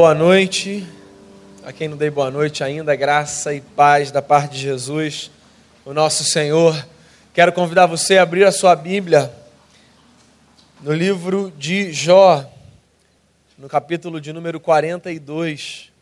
Boa 0.00 0.14
noite. 0.14 0.88
A 1.62 1.74
quem 1.74 1.86
não 1.86 1.94
dei 1.94 2.08
boa 2.08 2.30
noite 2.30 2.64
ainda, 2.64 2.96
graça 2.96 3.52
e 3.52 3.60
paz 3.60 4.10
da 4.10 4.22
parte 4.22 4.52
de 4.52 4.60
Jesus, 4.60 5.30
o 5.84 5.92
nosso 5.92 6.24
Senhor. 6.24 6.88
Quero 7.34 7.52
convidar 7.52 7.84
você 7.84 8.16
a 8.16 8.22
abrir 8.22 8.44
a 8.44 8.50
sua 8.50 8.74
Bíblia 8.74 9.30
no 10.80 10.94
livro 10.94 11.52
de 11.58 11.92
Jó, 11.92 12.50
no 13.58 13.68
capítulo 13.68 14.22
de 14.22 14.32
número 14.32 14.58
42. 14.58 15.92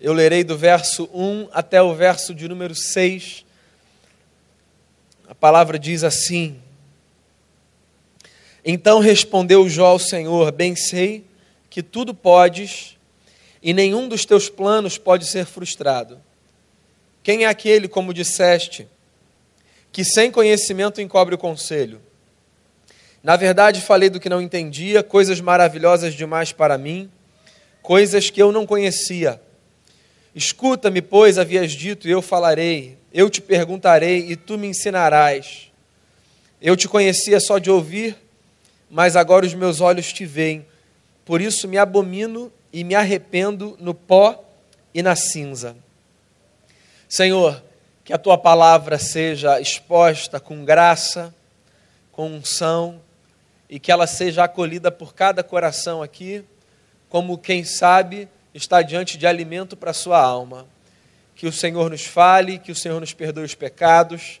Eu 0.00 0.12
lerei 0.12 0.44
do 0.44 0.56
verso 0.56 1.10
1 1.12 1.48
até 1.52 1.82
o 1.82 1.92
verso 1.92 2.32
de 2.32 2.46
número 2.46 2.76
6. 2.76 3.44
A 5.28 5.34
palavra 5.34 5.76
diz 5.76 6.04
assim: 6.04 6.56
Então 8.64 9.00
respondeu 9.00 9.68
Jó 9.68 9.86
ao 9.86 9.98
Senhor: 9.98 10.52
Bem 10.52 10.76
sei 10.76 11.28
que 11.70 11.82
tudo 11.82 12.12
podes 12.12 12.98
e 13.62 13.72
nenhum 13.72 14.08
dos 14.08 14.24
teus 14.26 14.50
planos 14.50 14.98
pode 14.98 15.24
ser 15.24 15.46
frustrado. 15.46 16.20
Quem 17.22 17.44
é 17.44 17.46
aquele, 17.46 17.86
como 17.86 18.12
disseste, 18.12 18.88
que 19.92 20.04
sem 20.04 20.30
conhecimento 20.30 21.00
encobre 21.00 21.34
o 21.34 21.38
conselho? 21.38 22.00
Na 23.22 23.36
verdade, 23.36 23.80
falei 23.80 24.08
do 24.08 24.18
que 24.18 24.28
não 24.28 24.40
entendia, 24.40 25.02
coisas 25.02 25.40
maravilhosas 25.40 26.14
demais 26.14 26.52
para 26.52 26.76
mim, 26.78 27.10
coisas 27.82 28.30
que 28.30 28.42
eu 28.42 28.50
não 28.50 28.66
conhecia. 28.66 29.40
Escuta-me, 30.34 31.02
pois, 31.02 31.38
havias 31.38 31.72
dito, 31.72 32.08
e 32.08 32.10
eu 32.10 32.22
falarei, 32.22 32.96
eu 33.12 33.28
te 33.28 33.42
perguntarei, 33.42 34.30
e 34.30 34.36
tu 34.36 34.56
me 34.56 34.68
ensinarás. 34.68 35.70
Eu 36.62 36.76
te 36.76 36.88
conhecia 36.88 37.38
só 37.40 37.58
de 37.58 37.70
ouvir, 37.70 38.16
mas 38.88 39.16
agora 39.16 39.44
os 39.44 39.54
meus 39.54 39.80
olhos 39.80 40.12
te 40.12 40.24
veem. 40.24 40.64
Por 41.30 41.40
isso 41.40 41.68
me 41.68 41.78
abomino 41.78 42.52
e 42.72 42.82
me 42.82 42.96
arrependo 42.96 43.76
no 43.78 43.94
pó 43.94 44.44
e 44.92 45.00
na 45.00 45.14
cinza. 45.14 45.76
Senhor, 47.08 47.62
que 48.04 48.12
a 48.12 48.18
tua 48.18 48.36
palavra 48.36 48.98
seja 48.98 49.60
exposta 49.60 50.40
com 50.40 50.64
graça, 50.64 51.32
com 52.10 52.26
unção, 52.26 53.00
e 53.68 53.78
que 53.78 53.92
ela 53.92 54.08
seja 54.08 54.42
acolhida 54.42 54.90
por 54.90 55.14
cada 55.14 55.44
coração 55.44 56.02
aqui, 56.02 56.42
como 57.08 57.38
quem 57.38 57.62
sabe 57.62 58.28
está 58.52 58.82
diante 58.82 59.16
de 59.16 59.24
alimento 59.24 59.76
para 59.76 59.92
a 59.92 59.94
sua 59.94 60.20
alma. 60.20 60.66
Que 61.36 61.46
o 61.46 61.52
Senhor 61.52 61.88
nos 61.88 62.04
fale, 62.04 62.58
que 62.58 62.72
o 62.72 62.76
Senhor 62.76 62.98
nos 62.98 63.12
perdoe 63.12 63.44
os 63.44 63.54
pecados 63.54 64.40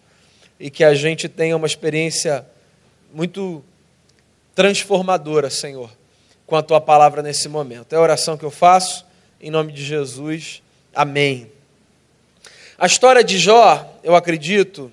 e 0.58 0.68
que 0.70 0.82
a 0.82 0.92
gente 0.92 1.28
tenha 1.28 1.56
uma 1.56 1.68
experiência 1.68 2.44
muito 3.14 3.62
transformadora, 4.56 5.48
Senhor, 5.50 5.99
com 6.50 6.56
a 6.56 6.62
tua 6.62 6.80
palavra 6.80 7.22
nesse 7.22 7.48
momento. 7.48 7.92
É 7.92 7.96
a 7.96 8.00
oração 8.00 8.36
que 8.36 8.44
eu 8.44 8.50
faço, 8.50 9.06
em 9.40 9.52
nome 9.52 9.72
de 9.72 9.84
Jesus. 9.84 10.60
Amém. 10.92 11.48
A 12.76 12.86
história 12.86 13.22
de 13.22 13.38
Jó, 13.38 13.88
eu 14.02 14.16
acredito, 14.16 14.90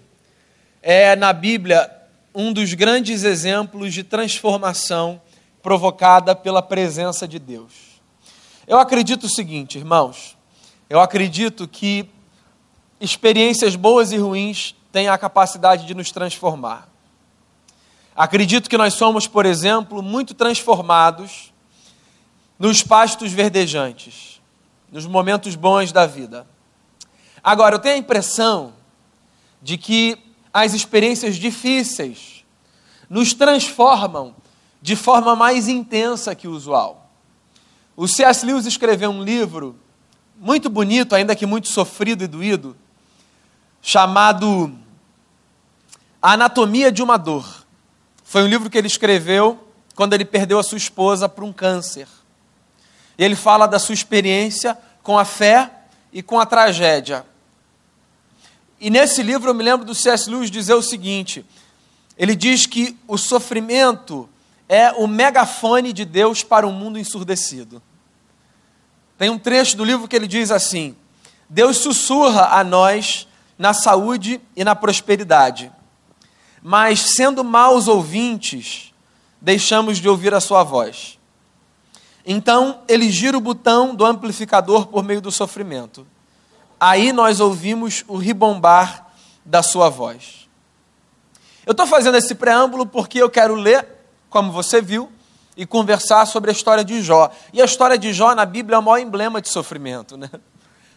é 0.83 1.15
na 1.15 1.33
Bíblia 1.33 1.91
um 2.33 2.53
dos 2.53 2.75
grandes 2.75 3.23
exemplos 3.23 3.91
de 3.91 4.03
transformação 4.03 5.19
provocada 5.63 6.35
pela 6.35 6.61
presença 6.61 7.27
de 7.27 7.39
Deus. 7.39 7.73
Eu 8.67 8.77
acredito 8.77 9.23
o 9.23 9.29
seguinte, 9.29 9.79
irmãos, 9.79 10.37
eu 10.87 10.99
acredito 10.99 11.67
que 11.67 12.07
experiências 13.01 13.75
boas 13.75 14.11
e 14.11 14.17
ruins 14.17 14.75
têm 14.91 15.07
a 15.07 15.17
capacidade 15.17 15.87
de 15.87 15.95
nos 15.95 16.11
transformar. 16.11 16.87
Acredito 18.17 18.67
que 18.67 18.79
nós 18.79 18.95
somos, 18.95 19.27
por 19.27 19.45
exemplo, 19.45 20.01
muito 20.01 20.33
transformados 20.33 21.53
nos 22.57 22.81
pastos 22.81 23.31
verdejantes, 23.31 24.41
nos 24.91 25.05
momentos 25.05 25.53
bons 25.53 25.91
da 25.91 26.07
vida. 26.07 26.47
Agora, 27.43 27.75
eu 27.75 27.79
tenho 27.79 27.93
a 27.93 27.99
impressão 27.99 28.73
de 29.61 29.77
que 29.77 30.17
as 30.51 30.73
experiências 30.73 31.35
difíceis 31.35 32.43
nos 33.07 33.35
transformam 33.35 34.35
de 34.81 34.95
forma 34.95 35.35
mais 35.35 35.67
intensa 35.67 36.33
que 36.33 36.47
o 36.47 36.51
usual. 36.53 37.11
O 37.95 38.07
C.S. 38.07 38.43
Lewis 38.43 38.65
escreveu 38.65 39.11
um 39.11 39.23
livro 39.23 39.75
muito 40.39 40.71
bonito, 40.71 41.13
ainda 41.13 41.35
que 41.35 41.45
muito 41.45 41.67
sofrido 41.67 42.23
e 42.23 42.27
doído, 42.27 42.75
chamado 43.79 44.75
A 46.19 46.33
Anatomia 46.33 46.91
de 46.91 47.03
uma 47.03 47.17
Dor. 47.17 47.56
Foi 48.27 48.43
um 48.43 48.47
livro 48.47 48.69
que 48.69 48.77
ele 48.77 48.87
escreveu 48.87 49.57
quando 49.95 50.11
ele 50.11 50.25
perdeu 50.25 50.59
a 50.59 50.63
sua 50.63 50.77
esposa 50.77 51.29
por 51.29 51.45
um 51.45 51.53
câncer. 51.53 52.09
E 53.17 53.23
ele 53.23 53.37
fala 53.37 53.65
da 53.65 53.79
sua 53.79 53.93
experiência 53.93 54.77
com 55.01 55.17
a 55.17 55.23
fé 55.23 55.71
e 56.11 56.21
com 56.21 56.37
a 56.37 56.45
tragédia. 56.45 57.25
E 58.81 58.89
nesse 58.89 59.23
livro 59.23 59.49
eu 59.49 59.53
me 59.53 59.63
lembro 59.63 59.85
do 59.85 59.95
C.S. 59.95 60.29
Lewis 60.29 60.51
dizer 60.51 60.73
o 60.73 60.81
seguinte: 60.81 61.45
ele 62.17 62.35
diz 62.35 62.65
que 62.65 62.97
o 63.07 63.17
sofrimento 63.17 64.27
é 64.67 64.91
o 64.91 65.07
megafone 65.07 65.93
de 65.93 66.03
Deus 66.03 66.43
para 66.43 66.67
um 66.67 66.73
mundo 66.73 66.99
ensurdecido. 66.99 67.81
Tem 69.17 69.29
um 69.29 69.39
trecho 69.39 69.77
do 69.77 69.85
livro 69.85 70.05
que 70.05 70.17
ele 70.17 70.27
diz 70.27 70.51
assim: 70.51 70.97
Deus 71.47 71.77
sussurra 71.77 72.59
a 72.59 72.61
nós 72.61 73.25
na 73.57 73.73
saúde 73.73 74.41
e 74.53 74.65
na 74.65 74.75
prosperidade, 74.75 75.71
mas 76.67 77.15
sendo 77.15 77.43
maus 77.43 77.87
ouvintes, 77.87 78.93
deixamos 79.39 79.99
de 79.99 80.09
ouvir 80.09 80.33
a 80.33 80.41
sua 80.41 80.63
voz. 80.63 81.17
Então 82.25 82.81
ele 82.87 83.09
gira 83.09 83.37
o 83.37 83.41
botão 83.41 83.95
do 83.95 84.05
amplificador 84.05 84.87
por 84.87 85.03
meio 85.03 85.21
do 85.21 85.31
sofrimento 85.31 86.05
aí 86.79 87.11
nós 87.11 87.39
ouvimos 87.39 88.03
o 88.07 88.17
ribombar 88.17 89.07
da 89.43 89.63
sua 89.63 89.89
voz. 89.89 90.47
Eu 91.65 91.71
estou 91.71 91.85
fazendo 91.85 92.17
esse 92.17 92.35
preâmbulo 92.35 92.85
porque 92.85 93.21
eu 93.21 93.29
quero 93.29 93.55
ler, 93.55 93.85
como 94.29 94.51
você 94.51 94.81
viu, 94.81 95.11
e 95.55 95.65
conversar 95.65 96.25
sobre 96.27 96.51
a 96.51 96.53
história 96.53 96.83
de 96.83 97.01
Jó. 97.01 97.31
E 97.51 97.61
a 97.61 97.65
história 97.65 97.97
de 97.97 98.13
Jó 98.13 98.35
na 98.35 98.45
Bíblia 98.45 98.75
é 98.75 98.79
o 98.79 98.83
maior 98.83 98.99
emblema 98.99 99.41
de 99.41 99.49
sofrimento. 99.49 100.15
Né? 100.15 100.29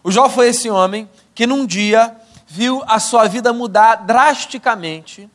O 0.04 0.10
Jó 0.10 0.28
foi 0.28 0.48
esse 0.48 0.68
homem 0.68 1.08
que 1.34 1.46
num 1.46 1.64
dia 1.64 2.14
viu 2.46 2.82
a 2.86 3.00
sua 3.00 3.26
vida 3.26 3.52
mudar 3.52 3.96
drasticamente, 3.96 5.28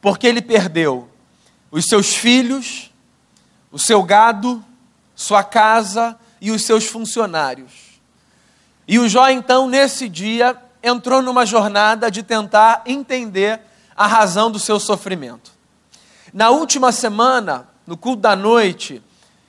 porque 0.00 0.26
ele 0.26 0.40
perdeu 0.40 1.08
os 1.70 1.86
seus 1.86 2.14
filhos, 2.14 2.92
o 3.70 3.78
seu 3.78 4.02
gado, 4.02 4.64
sua 5.14 5.42
casa 5.42 6.18
e 6.40 6.50
os 6.50 6.64
seus 6.64 6.86
funcionários. 6.86 7.72
E 8.86 8.98
o 8.98 9.08
Jó, 9.08 9.28
então, 9.28 9.68
nesse 9.68 10.08
dia, 10.08 10.56
entrou 10.82 11.20
numa 11.20 11.44
jornada 11.44 12.10
de 12.10 12.22
tentar 12.22 12.82
entender 12.86 13.60
a 13.96 14.06
razão 14.06 14.50
do 14.50 14.58
seu 14.58 14.80
sofrimento. 14.80 15.52
Na 16.32 16.50
última 16.50 16.92
semana, 16.92 17.68
no 17.86 17.96
culto 17.96 18.22
da 18.22 18.36
noite, 18.36 19.02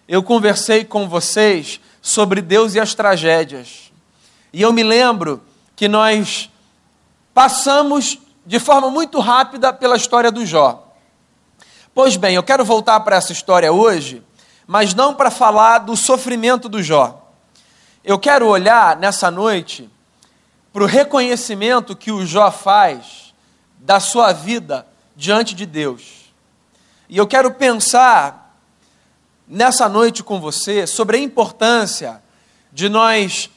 eu 0.08 0.24
conversei 0.24 0.84
com 0.84 1.08
vocês 1.08 1.80
sobre 2.02 2.42
Deus 2.42 2.74
e 2.74 2.80
as 2.80 2.96
tragédias. 2.96 3.92
E 4.52 4.62
eu 4.62 4.74
me 4.74 4.84
lembro 4.84 5.44
que 5.76 5.88
nós 5.88 6.50
passamos 7.34 8.18
de 8.50 8.60
forma 8.60 8.90
muito 8.90 9.20
rápida 9.20 9.72
pela 9.72 9.96
história 9.96 10.32
do 10.32 10.44
Jó. 10.44 10.92
Pois 11.94 12.18
bem, 12.18 12.34
eu 12.34 12.42
quero 12.42 12.66
voltar 12.66 13.00
para 13.02 13.16
essa 13.16 13.32
história 13.32 13.72
hoje, 13.72 14.24
mas 14.66 14.96
não 14.96 15.14
para 15.14 15.30
falar 15.30 15.78
do 15.78 15.96
sofrimento 15.96 16.68
do 16.68 16.82
Jó. 16.82 17.32
Eu 18.04 18.18
quero 18.18 18.48
olhar 18.48 18.98
nessa 18.98 19.30
noite 19.30 19.88
para 20.74 20.82
o 20.82 20.88
reconhecimento 20.88 21.96
que 21.96 22.12
o 22.12 22.26
Jó 22.26 22.50
faz 22.50 23.36
da 23.78 24.00
sua 24.00 24.34
vida 24.34 24.88
diante 25.16 25.54
de 25.54 25.68
Deus. 25.68 26.34
E 27.08 27.20
eu 27.20 27.28
quero 27.28 27.52
pensar 27.54 28.58
nessa 29.48 29.88
noite 29.88 30.24
com 30.24 30.42
você 30.42 30.88
sobre 30.88 31.18
a 31.18 31.22
importância 31.22 32.20
de 32.74 32.90
nós 32.90 33.48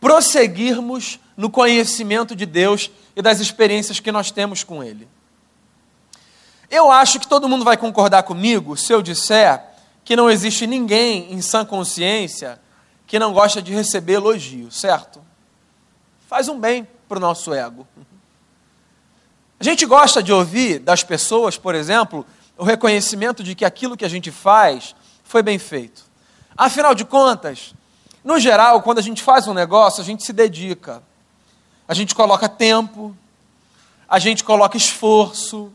prosseguirmos 0.00 1.18
no 1.36 1.50
conhecimento 1.50 2.36
de 2.36 2.46
Deus 2.46 2.92
e 3.16 3.22
das 3.22 3.40
experiências 3.40 3.98
que 3.98 4.12
nós 4.12 4.30
temos 4.30 4.62
com 4.62 4.84
Ele. 4.84 5.08
Eu 6.70 6.92
acho 6.92 7.18
que 7.18 7.26
todo 7.26 7.48
mundo 7.48 7.64
vai 7.64 7.76
concordar 7.76 8.22
comigo 8.24 8.76
se 8.76 8.92
eu 8.92 9.00
disser 9.00 9.62
que 10.04 10.14
não 10.14 10.30
existe 10.30 10.66
ninguém 10.66 11.32
em 11.32 11.40
sã 11.40 11.64
consciência 11.64 12.60
que 13.06 13.18
não 13.18 13.32
gosta 13.32 13.62
de 13.62 13.72
receber 13.72 14.14
elogio, 14.14 14.70
certo? 14.70 15.24
Faz 16.28 16.48
um 16.48 16.58
bem 16.58 16.86
para 17.08 17.18
o 17.18 17.20
nosso 17.20 17.54
ego. 17.54 17.86
A 19.58 19.64
gente 19.64 19.86
gosta 19.86 20.22
de 20.22 20.32
ouvir 20.32 20.80
das 20.80 21.02
pessoas, 21.02 21.56
por 21.56 21.74
exemplo, 21.74 22.26
o 22.58 22.64
reconhecimento 22.64 23.42
de 23.42 23.54
que 23.54 23.64
aquilo 23.64 23.96
que 23.96 24.04
a 24.04 24.08
gente 24.08 24.30
faz 24.30 24.94
foi 25.24 25.42
bem 25.42 25.58
feito. 25.58 26.04
Afinal 26.56 26.94
de 26.94 27.04
contas, 27.04 27.74
no 28.24 28.38
geral, 28.40 28.82
quando 28.82 28.98
a 28.98 29.02
gente 29.02 29.22
faz 29.22 29.46
um 29.46 29.54
negócio, 29.54 30.02
a 30.02 30.04
gente 30.04 30.24
se 30.24 30.32
dedica. 30.32 31.02
A 31.88 31.94
gente 31.94 32.14
coloca 32.14 32.48
tempo, 32.48 33.16
a 34.08 34.18
gente 34.18 34.42
coloca 34.42 34.76
esforço, 34.76 35.72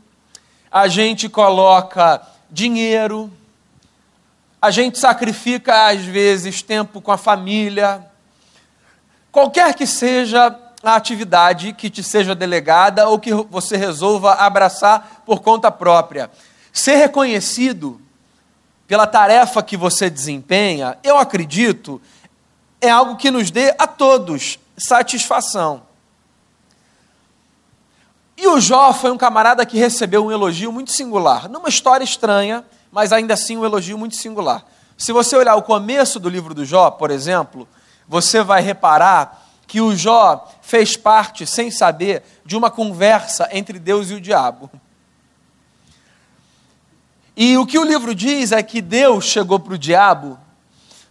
a 0.70 0.88
gente 0.88 1.30
coloca 1.30 2.22
dinheiro, 2.50 3.32
a 4.62 4.70
gente 4.72 5.00
sacrifica, 5.00 5.88
às 5.88 6.02
vezes, 6.02 6.62
tempo 6.62 7.00
com 7.00 7.12
a 7.12 7.18
família, 7.18 8.06
qualquer 9.32 9.74
que 9.74 9.88
seja 9.88 10.54
a 10.84 10.96
atividade 10.96 11.74
que 11.74 11.90
te 11.90 12.04
seja 12.04 12.36
delegada 12.36 13.08
ou 13.08 13.20
que 13.20 13.34
você 13.34 13.78
resolva 13.78 14.34
abraçar 14.34 15.24
por 15.26 15.42
conta 15.42 15.72
própria. 15.72 16.30
Ser 16.74 16.96
reconhecido 16.96 18.02
pela 18.88 19.08
tarefa 19.08 19.64
que 19.64 19.78
você 19.78 20.10
desempenha, 20.10 20.98
eu 21.04 21.18
acredito, 21.18 22.02
é 22.82 22.90
algo 22.90 23.16
que 23.16 23.32
nos 23.32 23.50
dê 23.50 23.74
a 23.78 23.88
todos 23.88 24.60
satisfação. 24.78 25.91
E 28.42 28.48
o 28.48 28.60
Jó 28.60 28.92
foi 28.92 29.12
um 29.12 29.20
camarada 29.20 29.64
que 29.68 29.78
recebeu 29.78 30.26
um 30.26 30.32
elogio 30.32 30.72
muito 30.72 30.92
singular, 30.92 31.48
numa 31.48 31.70
história 31.70 32.04
estranha, 32.04 32.66
mas 32.92 33.14
ainda 33.14 33.36
assim 33.36 33.56
um 33.56 33.64
elogio 33.64 34.00
muito 34.00 34.16
singular. 34.16 34.66
Se 34.98 35.14
você 35.14 35.36
olhar 35.36 35.56
o 35.58 35.62
começo 35.62 36.20
do 36.20 36.28
livro 36.28 36.52
do 36.56 36.66
Jó, 36.66 36.90
por 36.90 37.12
exemplo, 37.12 37.68
você 38.08 38.42
vai 38.42 38.64
reparar 38.64 39.48
que 39.68 39.80
o 39.80 39.96
Jó 39.96 40.52
fez 40.60 40.98
parte, 40.98 41.46
sem 41.46 41.70
saber, 41.70 42.24
de 42.44 42.58
uma 42.58 42.72
conversa 42.72 43.48
entre 43.52 43.78
Deus 43.78 44.10
e 44.10 44.16
o 44.16 44.20
diabo. 44.20 44.72
E 47.38 47.56
o 47.60 47.66
que 47.68 47.78
o 47.78 47.84
livro 47.84 48.16
diz 48.16 48.52
é 48.52 48.64
que 48.64 48.82
Deus 48.82 49.26
chegou 49.26 49.60
para 49.60 49.76
o 49.76 49.78
diabo 49.78 50.40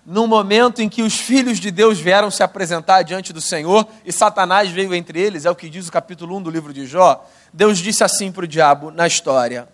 num 0.04 0.26
momento 0.26 0.80
em 0.80 0.88
que 0.88 1.02
os 1.02 1.18
filhos 1.18 1.60
de 1.60 1.70
Deus 1.70 1.98
vieram 1.98 2.30
se 2.30 2.42
apresentar 2.42 3.02
diante 3.02 3.32
do 3.32 3.40
Senhor 3.40 3.86
e 4.04 4.12
Satanás 4.12 4.70
veio 4.70 4.94
entre 4.94 5.20
eles, 5.20 5.44
é 5.44 5.50
o 5.50 5.54
que 5.54 5.68
diz 5.68 5.88
o 5.88 5.92
capítulo 5.92 6.36
1 6.36 6.42
do 6.42 6.50
livro 6.50 6.72
de 6.72 6.86
Jó. 6.86 7.26
Deus 7.52 7.78
disse 7.78 8.02
assim 8.02 8.32
para 8.32 8.44
o 8.44 8.48
diabo 8.48 8.90
na 8.90 9.06
história: 9.06 9.68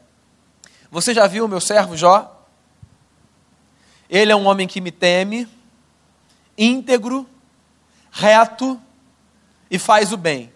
você 0.90 1.12
já 1.12 1.26
viu 1.26 1.44
o 1.44 1.48
meu 1.48 1.60
servo 1.60 1.96
Jó? 1.96 2.32
Ele 4.08 4.32
é 4.32 4.36
um 4.36 4.46
homem 4.46 4.68
que 4.68 4.80
me 4.80 4.90
teme, 4.90 5.48
íntegro, 6.56 7.28
reto 8.10 8.80
e 9.70 9.78
faz 9.78 10.12
o 10.12 10.16
bem. 10.16 10.52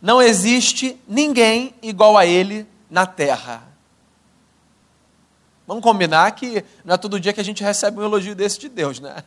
Não 0.00 0.22
existe 0.22 0.98
ninguém 1.06 1.74
igual 1.82 2.16
a 2.16 2.24
ele 2.24 2.66
na 2.88 3.04
terra. 3.04 3.69
Vamos 5.70 5.84
combinar 5.84 6.32
que 6.32 6.64
não 6.84 6.96
é 6.96 6.98
todo 6.98 7.20
dia 7.20 7.32
que 7.32 7.40
a 7.40 7.44
gente 7.44 7.62
recebe 7.62 8.00
um 8.00 8.02
elogio 8.02 8.34
desse 8.34 8.58
de 8.58 8.68
Deus, 8.68 8.98
né? 8.98 9.22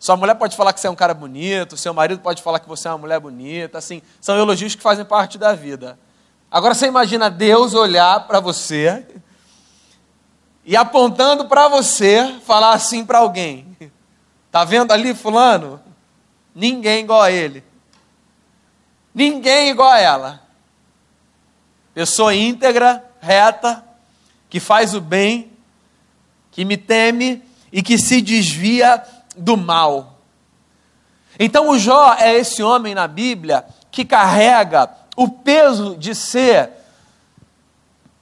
Sua 0.00 0.16
mulher 0.16 0.36
pode 0.36 0.56
falar 0.56 0.72
que 0.72 0.80
você 0.80 0.86
é 0.86 0.90
um 0.90 0.94
cara 0.94 1.12
bonito, 1.12 1.76
seu 1.76 1.92
marido 1.92 2.22
pode 2.22 2.42
falar 2.42 2.58
que 2.58 2.66
você 2.66 2.88
é 2.88 2.90
uma 2.90 2.96
mulher 2.96 3.20
bonita, 3.20 3.76
assim, 3.76 4.00
são 4.22 4.38
elogios 4.38 4.74
que 4.74 4.80
fazem 4.80 5.04
parte 5.04 5.36
da 5.36 5.52
vida. 5.52 5.98
Agora 6.50 6.72
você 6.72 6.86
imagina 6.86 7.28
Deus 7.28 7.74
olhar 7.74 8.26
para 8.26 8.40
você 8.40 9.06
e 10.64 10.74
apontando 10.74 11.44
para 11.44 11.68
você 11.68 12.40
falar 12.46 12.72
assim 12.72 13.04
para 13.04 13.18
alguém: 13.18 13.76
Tá 14.50 14.64
vendo 14.64 14.92
ali 14.92 15.14
fulano? 15.14 15.78
Ninguém 16.54 17.04
igual 17.04 17.20
a 17.20 17.30
ele. 17.30 17.62
Ninguém 19.14 19.68
igual 19.68 19.90
a 19.90 20.00
ela. 20.00 20.42
Pessoa 21.92 22.34
íntegra, 22.34 23.04
reta, 23.20 23.84
que 24.54 24.60
faz 24.60 24.94
o 24.94 25.00
bem, 25.00 25.50
que 26.52 26.64
me 26.64 26.76
teme 26.76 27.42
e 27.72 27.82
que 27.82 27.98
se 27.98 28.22
desvia 28.22 29.02
do 29.36 29.56
mal. 29.56 30.20
Então 31.40 31.70
o 31.70 31.76
Jó 31.76 32.14
é 32.14 32.38
esse 32.38 32.62
homem 32.62 32.94
na 32.94 33.08
Bíblia 33.08 33.64
que 33.90 34.04
carrega 34.04 34.88
o 35.16 35.28
peso 35.28 35.96
de 35.96 36.14
ser 36.14 36.70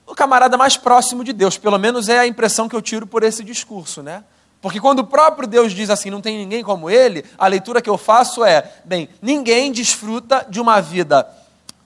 o 0.07 0.15
camarada 0.15 0.57
mais 0.57 0.75
próximo 0.75 1.23
de 1.23 1.31
Deus. 1.31 1.55
Pelo 1.55 1.77
menos 1.77 2.09
é 2.09 2.17
a 2.17 2.25
impressão 2.25 2.67
que 2.67 2.75
eu 2.75 2.81
tiro 2.81 3.05
por 3.05 3.21
esse 3.21 3.43
discurso, 3.43 4.01
né? 4.01 4.23
Porque 4.59 4.79
quando 4.79 5.01
o 5.01 5.05
próprio 5.05 5.47
Deus 5.47 5.71
diz 5.71 5.91
assim, 5.91 6.09
não 6.09 6.19
tem 6.19 6.35
ninguém 6.35 6.63
como 6.63 6.89
ele, 6.89 7.23
a 7.37 7.45
leitura 7.45 7.79
que 7.79 7.91
eu 7.91 7.97
faço 7.99 8.43
é: 8.43 8.73
bem, 8.83 9.07
ninguém 9.21 9.71
desfruta 9.71 10.47
de 10.49 10.59
uma 10.59 10.81
vida 10.81 11.29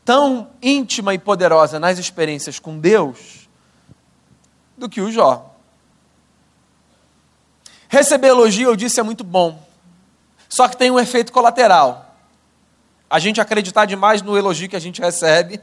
tão 0.06 0.48
íntima 0.62 1.14
e 1.14 1.20
poderosa 1.20 1.82
nas 1.82 2.00
experiências 2.00 2.60
com 2.60 2.80
Deus 2.80 3.47
do 4.78 4.88
que 4.88 5.02
o 5.02 5.12
Jó. 5.12 5.54
Receber 7.90 8.28
elogio, 8.28 8.70
eu 8.70 8.76
disse, 8.76 9.00
é 9.00 9.04
muito 9.04 9.24
bom. 9.24 9.66
Só 10.48 10.68
que 10.68 10.78
tem 10.78 10.92
um 10.92 11.00
efeito 11.00 11.32
colateral 11.32 12.06
a 13.10 13.20
gente 13.20 13.40
acreditar 13.40 13.86
demais 13.86 14.22
no 14.22 14.38
elogio 14.38 14.68
que 14.68 14.76
a 14.76 14.82
gente 14.82 15.02
recebe 15.02 15.62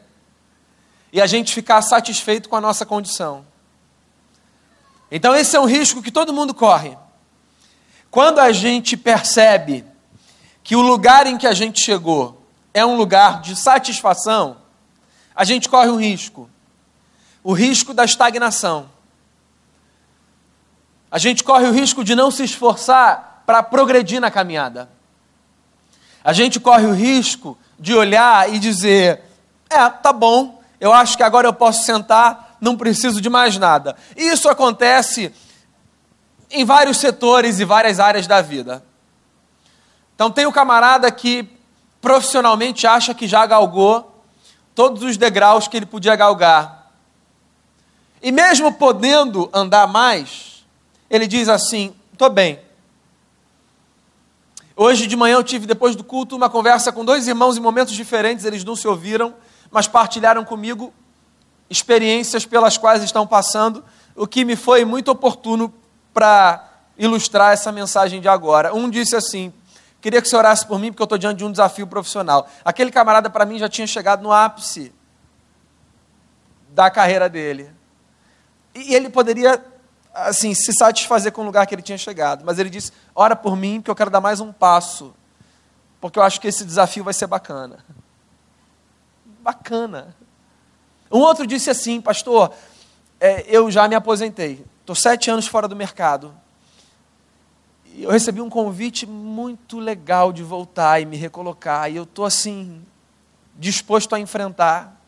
e 1.12 1.20
a 1.20 1.26
gente 1.26 1.54
ficar 1.54 1.82
satisfeito 1.82 2.48
com 2.48 2.56
a 2.56 2.60
nossa 2.60 2.86
condição. 2.86 3.46
Então, 5.10 5.34
esse 5.34 5.54
é 5.54 5.60
um 5.60 5.66
risco 5.66 6.02
que 6.02 6.10
todo 6.10 6.32
mundo 6.32 6.54
corre. 6.54 6.96
Quando 8.10 8.38
a 8.38 8.50
gente 8.50 8.96
percebe 8.96 9.84
que 10.62 10.74
o 10.74 10.80
lugar 10.80 11.26
em 11.26 11.36
que 11.36 11.46
a 11.46 11.52
gente 11.52 11.80
chegou 11.80 12.42
é 12.72 12.84
um 12.84 12.96
lugar 12.96 13.42
de 13.42 13.54
satisfação, 13.54 14.56
a 15.34 15.44
gente 15.44 15.68
corre 15.68 15.90
um 15.90 16.00
risco 16.00 16.48
o 17.44 17.52
risco 17.52 17.92
da 17.92 18.06
estagnação. 18.06 18.88
A 21.14 21.18
gente 21.18 21.44
corre 21.44 21.66
o 21.68 21.72
risco 21.72 22.02
de 22.02 22.14
não 22.14 22.30
se 22.30 22.42
esforçar 22.42 23.44
para 23.46 23.62
progredir 23.62 24.20
na 24.20 24.30
caminhada 24.30 24.88
a 26.24 26.32
gente 26.32 26.58
corre 26.58 26.86
o 26.86 26.94
risco 26.94 27.58
de 27.78 27.94
olhar 27.94 28.52
e 28.52 28.58
dizer: 28.58 29.20
é, 29.68 29.90
tá 29.90 30.10
bom, 30.10 30.62
eu 30.80 30.90
acho 30.90 31.18
que 31.18 31.22
agora 31.22 31.46
eu 31.46 31.52
posso 31.52 31.84
sentar, 31.84 32.56
não 32.58 32.78
preciso 32.78 33.20
de 33.20 33.28
mais 33.28 33.58
nada. 33.58 33.94
E 34.16 34.22
isso 34.28 34.48
acontece 34.48 35.32
em 36.50 36.64
vários 36.64 36.96
setores 36.96 37.60
e 37.60 37.64
várias 37.64 38.00
áreas 38.00 38.26
da 38.26 38.40
vida. 38.40 38.82
Então, 40.14 40.30
tem 40.30 40.46
o 40.46 40.52
camarada 40.52 41.10
que 41.10 41.46
profissionalmente 42.00 42.86
acha 42.86 43.12
que 43.12 43.28
já 43.28 43.44
galgou 43.44 44.24
todos 44.74 45.02
os 45.02 45.16
degraus 45.16 45.68
que 45.68 45.76
ele 45.76 45.86
podia 45.86 46.16
galgar. 46.16 46.90
E 48.22 48.32
mesmo 48.32 48.72
podendo 48.72 49.50
andar 49.52 49.86
mais, 49.86 50.53
ele 51.14 51.26
diz 51.26 51.48
assim: 51.48 51.94
estou 52.12 52.30
bem, 52.30 52.60
Hoje 54.76 55.06
de 55.06 55.14
manhã 55.14 55.36
eu 55.36 55.44
tive, 55.44 55.66
depois 55.66 55.94
do 55.94 56.02
culto, 56.02 56.34
uma 56.34 56.50
conversa 56.50 56.90
com 56.90 57.04
dois 57.04 57.28
irmãos 57.28 57.56
em 57.56 57.60
momentos 57.60 57.94
diferentes, 57.94 58.44
eles 58.44 58.64
não 58.64 58.74
se 58.74 58.88
ouviram, 58.88 59.32
mas 59.70 59.86
partilharam 59.86 60.44
comigo 60.44 60.92
experiências 61.70 62.44
pelas 62.44 62.76
quais 62.76 63.00
estão 63.00 63.24
passando, 63.24 63.84
o 64.16 64.26
que 64.26 64.44
me 64.44 64.56
foi 64.56 64.84
muito 64.84 65.12
oportuno 65.12 65.72
para 66.12 66.72
ilustrar 66.98 67.52
essa 67.52 67.70
mensagem 67.70 68.20
de 68.20 68.26
agora. 68.26 68.74
Um 68.74 68.90
disse 68.90 69.14
assim: 69.14 69.52
queria 70.00 70.20
que 70.20 70.28
você 70.28 70.34
orasse 70.34 70.66
por 70.66 70.80
mim, 70.80 70.90
porque 70.90 71.02
eu 71.02 71.04
estou 71.04 71.18
diante 71.18 71.38
de 71.38 71.44
um 71.44 71.52
desafio 71.52 71.86
profissional. 71.86 72.48
Aquele 72.64 72.90
camarada, 72.90 73.30
para 73.30 73.46
mim, 73.46 73.58
já 73.58 73.68
tinha 73.68 73.86
chegado 73.86 74.24
no 74.24 74.32
ápice 74.32 74.92
da 76.70 76.90
carreira 76.90 77.28
dele. 77.28 77.70
E 78.74 78.92
ele 78.92 79.08
poderia 79.08 79.64
assim, 80.14 80.54
se 80.54 80.72
satisfazer 80.72 81.32
com 81.32 81.42
o 81.42 81.44
lugar 81.44 81.66
que 81.66 81.74
ele 81.74 81.82
tinha 81.82 81.98
chegado. 81.98 82.44
Mas 82.44 82.58
ele 82.58 82.70
disse: 82.70 82.92
ora 83.14 83.34
por 83.34 83.56
mim, 83.56 83.82
que 83.82 83.90
eu 83.90 83.94
quero 83.94 84.10
dar 84.10 84.20
mais 84.20 84.40
um 84.40 84.52
passo, 84.52 85.12
porque 86.00 86.18
eu 86.18 86.22
acho 86.22 86.40
que 86.40 86.46
esse 86.46 86.64
desafio 86.64 87.02
vai 87.02 87.12
ser 87.12 87.26
bacana. 87.26 87.84
Bacana. 89.40 90.14
Um 91.10 91.18
outro 91.18 91.46
disse 91.46 91.68
assim, 91.70 92.00
pastor, 92.00 92.52
é, 93.20 93.44
eu 93.48 93.70
já 93.70 93.86
me 93.86 93.94
aposentei, 93.94 94.64
estou 94.80 94.96
sete 94.96 95.30
anos 95.30 95.46
fora 95.46 95.68
do 95.68 95.76
mercado. 95.76 96.34
Eu 97.96 98.10
recebi 98.10 98.40
um 98.40 98.50
convite 98.50 99.06
muito 99.06 99.78
legal 99.78 100.32
de 100.32 100.42
voltar 100.42 101.00
e 101.00 101.06
me 101.06 101.16
recolocar, 101.16 101.90
e 101.90 101.96
eu 101.96 102.02
estou 102.02 102.24
assim, 102.24 102.84
disposto 103.56 104.14
a 104.14 104.18
enfrentar. 104.18 105.00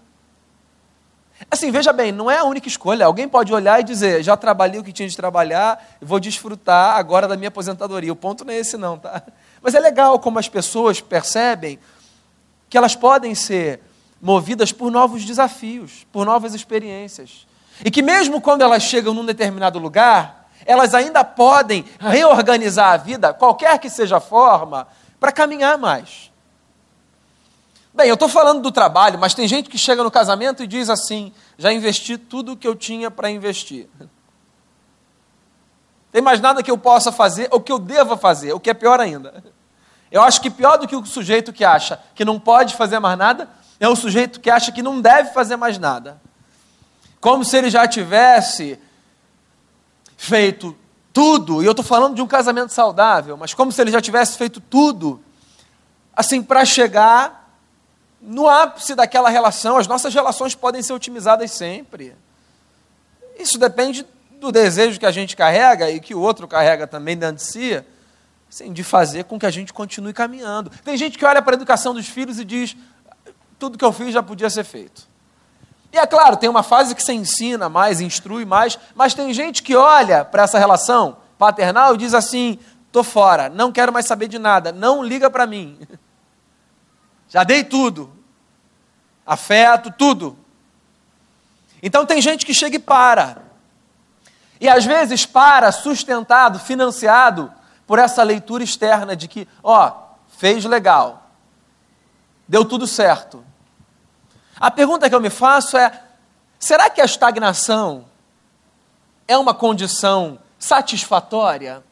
Assim, 1.50 1.70
veja 1.70 1.92
bem, 1.92 2.10
não 2.10 2.30
é 2.30 2.38
a 2.38 2.44
única 2.44 2.66
escolha. 2.66 3.04
Alguém 3.04 3.28
pode 3.28 3.52
olhar 3.52 3.78
e 3.80 3.84
dizer, 3.84 4.22
já 4.22 4.36
trabalhei 4.36 4.80
o 4.80 4.84
que 4.84 4.92
tinha 4.92 5.08
de 5.08 5.16
trabalhar, 5.16 5.96
vou 6.00 6.18
desfrutar 6.18 6.96
agora 6.96 7.28
da 7.28 7.36
minha 7.36 7.48
aposentadoria. 7.48 8.12
O 8.12 8.16
ponto 8.16 8.44
não 8.44 8.52
é 8.52 8.58
esse 8.58 8.76
não, 8.76 8.98
tá? 8.98 9.22
Mas 9.60 9.74
é 9.74 9.80
legal 9.80 10.18
como 10.18 10.38
as 10.38 10.48
pessoas 10.48 11.00
percebem 11.00 11.78
que 12.68 12.78
elas 12.78 12.96
podem 12.96 13.34
ser 13.34 13.80
movidas 14.20 14.72
por 14.72 14.90
novos 14.90 15.24
desafios, 15.24 16.06
por 16.10 16.24
novas 16.24 16.54
experiências. 16.54 17.46
E 17.84 17.90
que 17.90 18.02
mesmo 18.02 18.40
quando 18.40 18.62
elas 18.62 18.82
chegam 18.82 19.12
num 19.12 19.24
determinado 19.24 19.78
lugar, 19.78 20.48
elas 20.64 20.94
ainda 20.94 21.22
podem 21.22 21.84
reorganizar 22.00 22.92
a 22.92 22.96
vida, 22.96 23.34
qualquer 23.34 23.78
que 23.78 23.90
seja 23.90 24.16
a 24.16 24.20
forma, 24.20 24.88
para 25.20 25.30
caminhar 25.30 25.76
mais. 25.76 26.32
Bem, 27.96 28.08
eu 28.08 28.14
estou 28.14 28.28
falando 28.28 28.60
do 28.60 28.70
trabalho, 28.70 29.18
mas 29.18 29.32
tem 29.32 29.48
gente 29.48 29.70
que 29.70 29.78
chega 29.78 30.04
no 30.04 30.10
casamento 30.10 30.62
e 30.62 30.66
diz 30.66 30.90
assim: 30.90 31.32
já 31.56 31.72
investi 31.72 32.18
tudo 32.18 32.52
o 32.52 32.56
que 32.56 32.68
eu 32.68 32.76
tinha 32.76 33.10
para 33.10 33.30
investir. 33.30 33.88
Tem 36.12 36.20
mais 36.20 36.38
nada 36.38 36.62
que 36.62 36.70
eu 36.70 36.76
possa 36.76 37.10
fazer 37.10 37.48
ou 37.50 37.58
que 37.58 37.72
eu 37.72 37.78
deva 37.78 38.14
fazer, 38.14 38.52
o 38.52 38.60
que 38.60 38.68
é 38.68 38.74
pior 38.74 39.00
ainda. 39.00 39.42
Eu 40.12 40.20
acho 40.20 40.42
que 40.42 40.50
pior 40.50 40.76
do 40.76 40.86
que 40.86 40.94
o 40.94 41.06
sujeito 41.06 41.54
que 41.54 41.64
acha 41.64 41.98
que 42.14 42.22
não 42.22 42.38
pode 42.38 42.76
fazer 42.76 42.98
mais 42.98 43.16
nada 43.16 43.48
é 43.80 43.88
o 43.88 43.96
sujeito 43.96 44.40
que 44.40 44.50
acha 44.50 44.70
que 44.70 44.82
não 44.82 45.00
deve 45.00 45.30
fazer 45.30 45.56
mais 45.56 45.78
nada. 45.78 46.20
Como 47.18 47.46
se 47.46 47.56
ele 47.56 47.70
já 47.70 47.88
tivesse 47.88 48.78
feito 50.18 50.76
tudo, 51.14 51.62
e 51.62 51.64
eu 51.64 51.70
estou 51.70 51.84
falando 51.84 52.14
de 52.14 52.20
um 52.20 52.26
casamento 52.26 52.74
saudável, 52.74 53.38
mas 53.38 53.54
como 53.54 53.72
se 53.72 53.80
ele 53.80 53.90
já 53.90 54.02
tivesse 54.02 54.36
feito 54.36 54.60
tudo, 54.60 55.18
assim, 56.14 56.42
para 56.42 56.62
chegar 56.66 57.45
no 58.26 58.49
ápice 58.49 58.95
daquela 58.95 59.30
relação. 59.30 59.76
As 59.76 59.87
nossas 59.87 60.12
relações 60.12 60.54
podem 60.54 60.83
ser 60.83 60.92
otimizadas 60.92 61.52
sempre. 61.52 62.16
Isso 63.38 63.56
depende 63.56 64.04
do 64.40 64.50
desejo 64.50 64.99
que 64.99 65.06
a 65.06 65.11
gente 65.12 65.37
carrega 65.37 65.88
e 65.90 66.00
que 66.00 66.14
o 66.14 66.21
outro 66.21 66.49
carrega 66.49 66.87
também 66.87 67.16
dentro 67.16 67.37
de 67.37 67.42
si, 67.42 67.83
assim, 68.50 68.73
de 68.73 68.83
fazer 68.83 69.25
com 69.25 69.38
que 69.38 69.47
a 69.47 69.50
gente 69.50 69.73
continue 69.73 70.12
caminhando. 70.12 70.71
Tem 70.85 70.97
gente 70.97 71.16
que 71.16 71.25
olha 71.25 71.40
para 71.40 71.54
a 71.54 71.56
educação 71.56 71.95
dos 71.95 72.09
filhos 72.09 72.38
e 72.40 72.45
diz: 72.45 72.76
tudo 73.59 73.78
que 73.78 73.85
eu 73.85 73.92
fiz 73.92 74.12
já 74.12 74.23
podia 74.23 74.50
ser 74.50 74.64
feito. 74.64 75.06
E 75.92 75.99
é 75.99 76.06
claro, 76.06 76.37
tem 76.37 76.50
uma 76.50 76.64
fase 76.64 76.95
que 76.95 77.02
você 77.02 77.12
ensina 77.12 77.68
mais, 77.68 78.00
instrui 78.00 78.45
mais, 78.45 78.78
mas 78.95 79.14
tem 79.14 79.33
gente 79.33 79.62
que 79.62 79.76
olha 79.76 80.25
para 80.25 80.42
essa 80.42 80.59
relação 80.59 81.18
paternal 81.38 81.95
e 81.95 81.99
diz 81.99 82.12
assim: 82.12 82.59
estou 82.87 83.04
fora, 83.04 83.49
não 83.49 83.71
quero 83.71 83.92
mais 83.92 84.06
saber 84.06 84.26
de 84.26 84.38
nada, 84.38 84.73
não 84.73 85.02
liga 85.02 85.30
para 85.30 85.47
mim. 85.47 85.78
Já 87.28 87.45
dei 87.45 87.62
tudo. 87.62 88.15
Afeto, 89.26 89.90
tudo. 89.90 90.38
Então 91.83 92.06
tem 92.06 92.21
gente 92.21 92.47
que 92.47 92.54
chega 92.54 92.76
e 92.76 92.78
para. 92.78 93.42
E 94.61 94.68
às 94.68 94.85
vezes 94.85 95.26
para 95.26 95.73
sustentado, 95.73 96.59
financiado 96.59 97.52
por 97.87 97.99
essa 97.99 98.23
leitura 98.23 98.64
externa 98.64 99.14
de 99.14 99.28
que, 99.28 99.47
ó, 99.62 99.92
fez 100.38 100.64
legal, 100.64 101.30
deu 102.49 102.64
tudo 102.64 102.87
certo. 102.87 103.45
A 104.59 104.71
pergunta 104.71 105.09
que 105.09 105.14
eu 105.14 105.21
me 105.21 105.30
faço 105.30 105.76
é: 105.76 106.02
será 106.59 106.88
que 106.88 107.00
a 107.00 107.04
estagnação 107.04 108.06
é 109.28 109.37
uma 109.37 109.52
condição 109.52 110.38
satisfatória? 110.59 111.85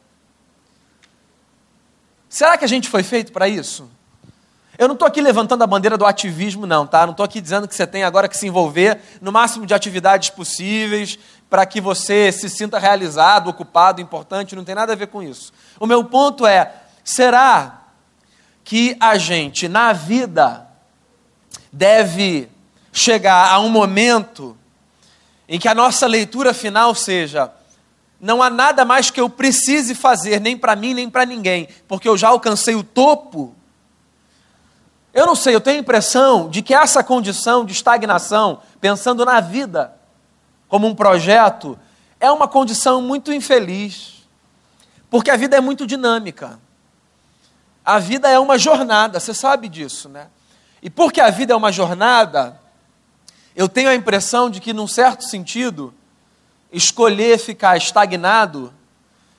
Será 2.29 2.57
que 2.57 2.64
a 2.64 2.69
gente 2.69 2.88
foi 2.88 3.03
feito 3.03 3.33
para 3.33 3.47
isso? 3.47 3.88
Eu 4.76 4.88
não 4.88 4.95
estou 4.95 5.07
aqui 5.07 5.21
levantando 5.21 5.62
a 5.62 5.66
bandeira 5.66 5.97
do 5.97 6.04
ativismo, 6.04 6.66
não, 6.66 6.87
tá? 6.87 7.07
Não 7.07 7.12
estou 7.12 7.25
aqui 7.25 7.40
dizendo 7.40 7.69
que 7.69 7.75
você 7.75 7.87
tem 7.87 8.02
agora 8.02 8.28
que 8.28 8.37
se 8.37 8.47
envolver 8.47 9.00
no 9.21 9.31
máximo 9.31 9.66
de 9.66 9.73
atividades 9.73 10.31
possíveis 10.31 11.19
para 11.49 11.64
que 11.64 11.81
você 11.81 12.33
se 12.33 12.50
sinta 12.50 12.78
realizado, 12.78 13.49
ocupado, 13.49 14.00
importante, 14.00 14.57
não 14.57 14.64
tem 14.64 14.75
nada 14.75 14.93
a 14.93 14.97
ver 14.97 15.07
com 15.07 15.23
isso. 15.23 15.52
O 15.78 15.87
meu 15.87 16.04
ponto 16.04 16.45
é: 16.45 16.73
será 17.04 17.83
que 18.64 18.97
a 18.99 19.16
gente, 19.16 19.69
na 19.69 19.93
vida, 19.93 20.66
deve 21.73 22.49
chegar 22.93 23.52
a 23.52 23.61
um 23.61 23.69
momento 23.69 24.57
em 25.49 25.59
que 25.59 25.69
a 25.69 25.75
nossa 25.75 26.07
leitura 26.09 26.52
final 26.52 26.97
seja: 26.97 27.52
não 28.21 28.43
há 28.43 28.50
nada 28.50 28.85
mais 28.85 29.09
que 29.11 29.21
eu 29.21 29.31
precise 29.31 29.95
fazer, 29.95 30.40
nem 30.40 30.57
para 30.57 30.75
mim, 30.75 30.95
nem 30.95 31.09
para 31.09 31.25
ninguém, 31.25 31.69
porque 31.87 32.09
eu 32.09 32.16
já 32.16 32.28
alcancei 32.28 32.75
o 32.75 32.83
topo 32.83 33.54
eu 35.14 35.26
não 35.26 35.37
sei, 35.37 35.54
eu 35.54 35.61
tenho 35.61 35.76
a 35.76 35.80
impressão 35.80 36.50
de 36.50 36.61
que 36.61 36.75
essa 36.75 37.04
condição 37.04 37.64
de 37.64 37.73
estagnação, 37.73 38.61
pensando 38.80 39.25
na 39.25 39.40
vida 39.40 39.94
como 40.68 40.88
um 40.88 40.94
projeto, 40.94 41.78
é 42.18 42.28
uma 42.33 42.49
condição 42.49 43.00
muito 43.00 43.33
infeliz. 43.33 44.26
Porque 45.09 45.30
a 45.30 45.37
vida 45.37 45.56
é 45.56 45.61
muito 45.61 45.87
dinâmica. 45.87 46.59
A 47.85 48.00
vida 48.00 48.28
é 48.28 48.40
uma 48.40 48.59
jornada, 48.59 49.21
você 49.21 49.33
sabe 49.33 49.68
disso, 49.68 50.09
né? 50.09 50.26
E 50.83 50.90
porque 50.90 51.21
a 51.21 51.30
vida 51.30 51.52
é 51.52 51.56
uma 51.56 51.71
jornada, 51.71 52.61
eu 53.54 53.68
tenho 53.68 53.90
a 53.90 53.94
impressão 53.94 54.50
de 54.50 54.59
que, 54.59 54.73
num 54.73 54.88
certo 54.88 55.23
sentido, 55.23 55.94
escolher 56.73 57.38
ficar 57.38 57.76
estagnado 57.76 58.75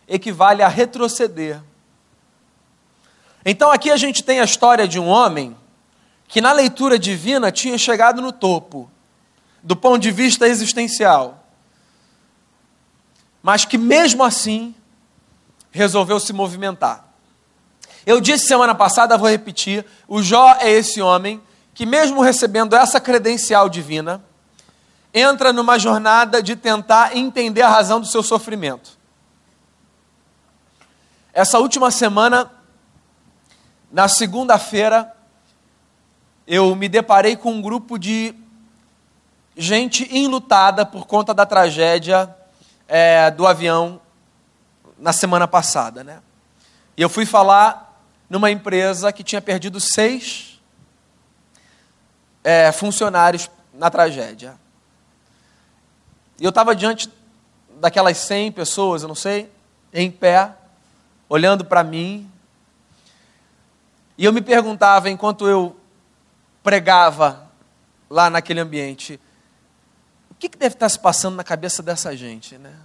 equivale 0.08 0.64
a 0.64 0.70
retroceder. 0.70 1.62
Então 3.44 3.72
aqui 3.72 3.92
a 3.92 3.98
gente 3.98 4.24
tem 4.24 4.40
a 4.40 4.46
história 4.46 4.88
de 4.88 5.00
um 5.00 5.08
homem 5.08 5.56
que 6.28 6.42
na 6.42 6.52
leitura 6.52 6.98
divina 6.98 7.52
tinha 7.52 7.78
chegado 7.78 8.22
no 8.22 8.32
topo, 8.32 8.90
do 9.62 9.76
ponto 9.76 10.00
de 10.00 10.12
vista 10.12 10.48
existencial, 10.48 11.44
mas 13.42 13.66
que 13.66 13.78
mesmo 13.78 14.24
assim 14.24 14.76
resolveu 15.72 16.20
se 16.20 16.34
movimentar. 16.34 17.06
Eu 18.06 18.22
disse 18.22 18.46
semana 18.46 18.76
passada, 18.76 19.18
vou 19.18 19.30
repetir: 19.30 19.86
o 20.08 20.22
Jó 20.22 20.56
é 20.60 20.70
esse 20.70 21.02
homem 21.02 21.42
que, 21.74 21.86
mesmo 21.86 22.22
recebendo 22.22 22.76
essa 22.76 23.00
credencial 23.00 23.68
divina, 23.68 24.24
entra 25.14 25.52
numa 25.54 25.80
jornada 25.80 26.44
de 26.44 26.56
tentar 26.56 27.16
entender 27.16 27.62
a 27.62 27.70
razão 27.70 28.00
do 28.00 28.06
seu 28.06 28.22
sofrimento. 28.22 28.98
Essa 31.34 31.58
última 31.60 31.90
semana, 31.90 32.52
na 33.92 34.08
segunda-feira, 34.08 35.15
eu 36.48 36.76
me 36.76 36.88
deparei 36.88 37.36
com 37.36 37.52
um 37.52 37.62
grupo 37.62 37.98
de 37.98 38.36
gente 39.58 40.08
enlutada 40.16 40.86
por 40.86 41.08
conta 41.08 41.34
da 41.34 41.46
tragédia 41.46 42.34
é, 42.88 43.32
do 43.32 43.48
avião 43.48 44.00
na 44.98 45.12
semana 45.12 45.48
passada, 45.48 46.04
né? 46.04 46.22
E 46.96 47.02
eu 47.02 47.10
fui 47.10 47.26
falar 47.26 48.00
numa 48.30 48.52
empresa 48.52 49.12
que 49.12 49.24
tinha 49.24 49.42
perdido 49.42 49.80
seis 49.80 50.62
é, 52.44 52.72
funcionários 52.72 53.50
na 53.74 53.90
tragédia. 53.90 54.56
E 56.40 56.44
eu 56.44 56.50
estava 56.50 56.76
diante 56.76 57.10
daquelas 57.80 58.18
cem 58.18 58.52
pessoas, 58.52 59.02
eu 59.02 59.08
não 59.08 59.16
sei, 59.16 59.50
em 59.94 60.12
pé, 60.12 60.54
olhando 61.28 61.66
para 61.66 61.84
mim. 61.84 62.30
E 64.18 64.26
eu 64.26 64.32
me 64.32 64.42
perguntava, 64.42 65.10
enquanto 65.10 65.48
eu 65.48 65.76
pregava 66.66 67.48
lá 68.10 68.28
naquele 68.28 68.60
ambiente, 68.60 69.20
o 70.32 70.34
que, 70.34 70.50
que 70.50 70.58
deve 70.58 70.74
estar 70.74 70.90
se 70.90 71.00
passando 71.00 71.36
na 71.36 71.44
cabeça 71.44 71.84
dessa 71.84 72.18
gente, 72.18 72.58
né? 72.58 72.76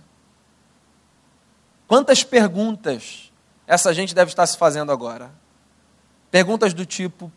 Quantas 1.88 2.22
perguntas 2.22 3.32
essa 3.66 3.94
gente 3.94 4.14
deve 4.14 4.30
estar 4.30 4.46
se 4.46 4.58
fazendo 4.58 4.92
agora? 4.92 5.32
Perguntas 6.30 6.74
do 6.74 6.84
tipo: 6.84 7.32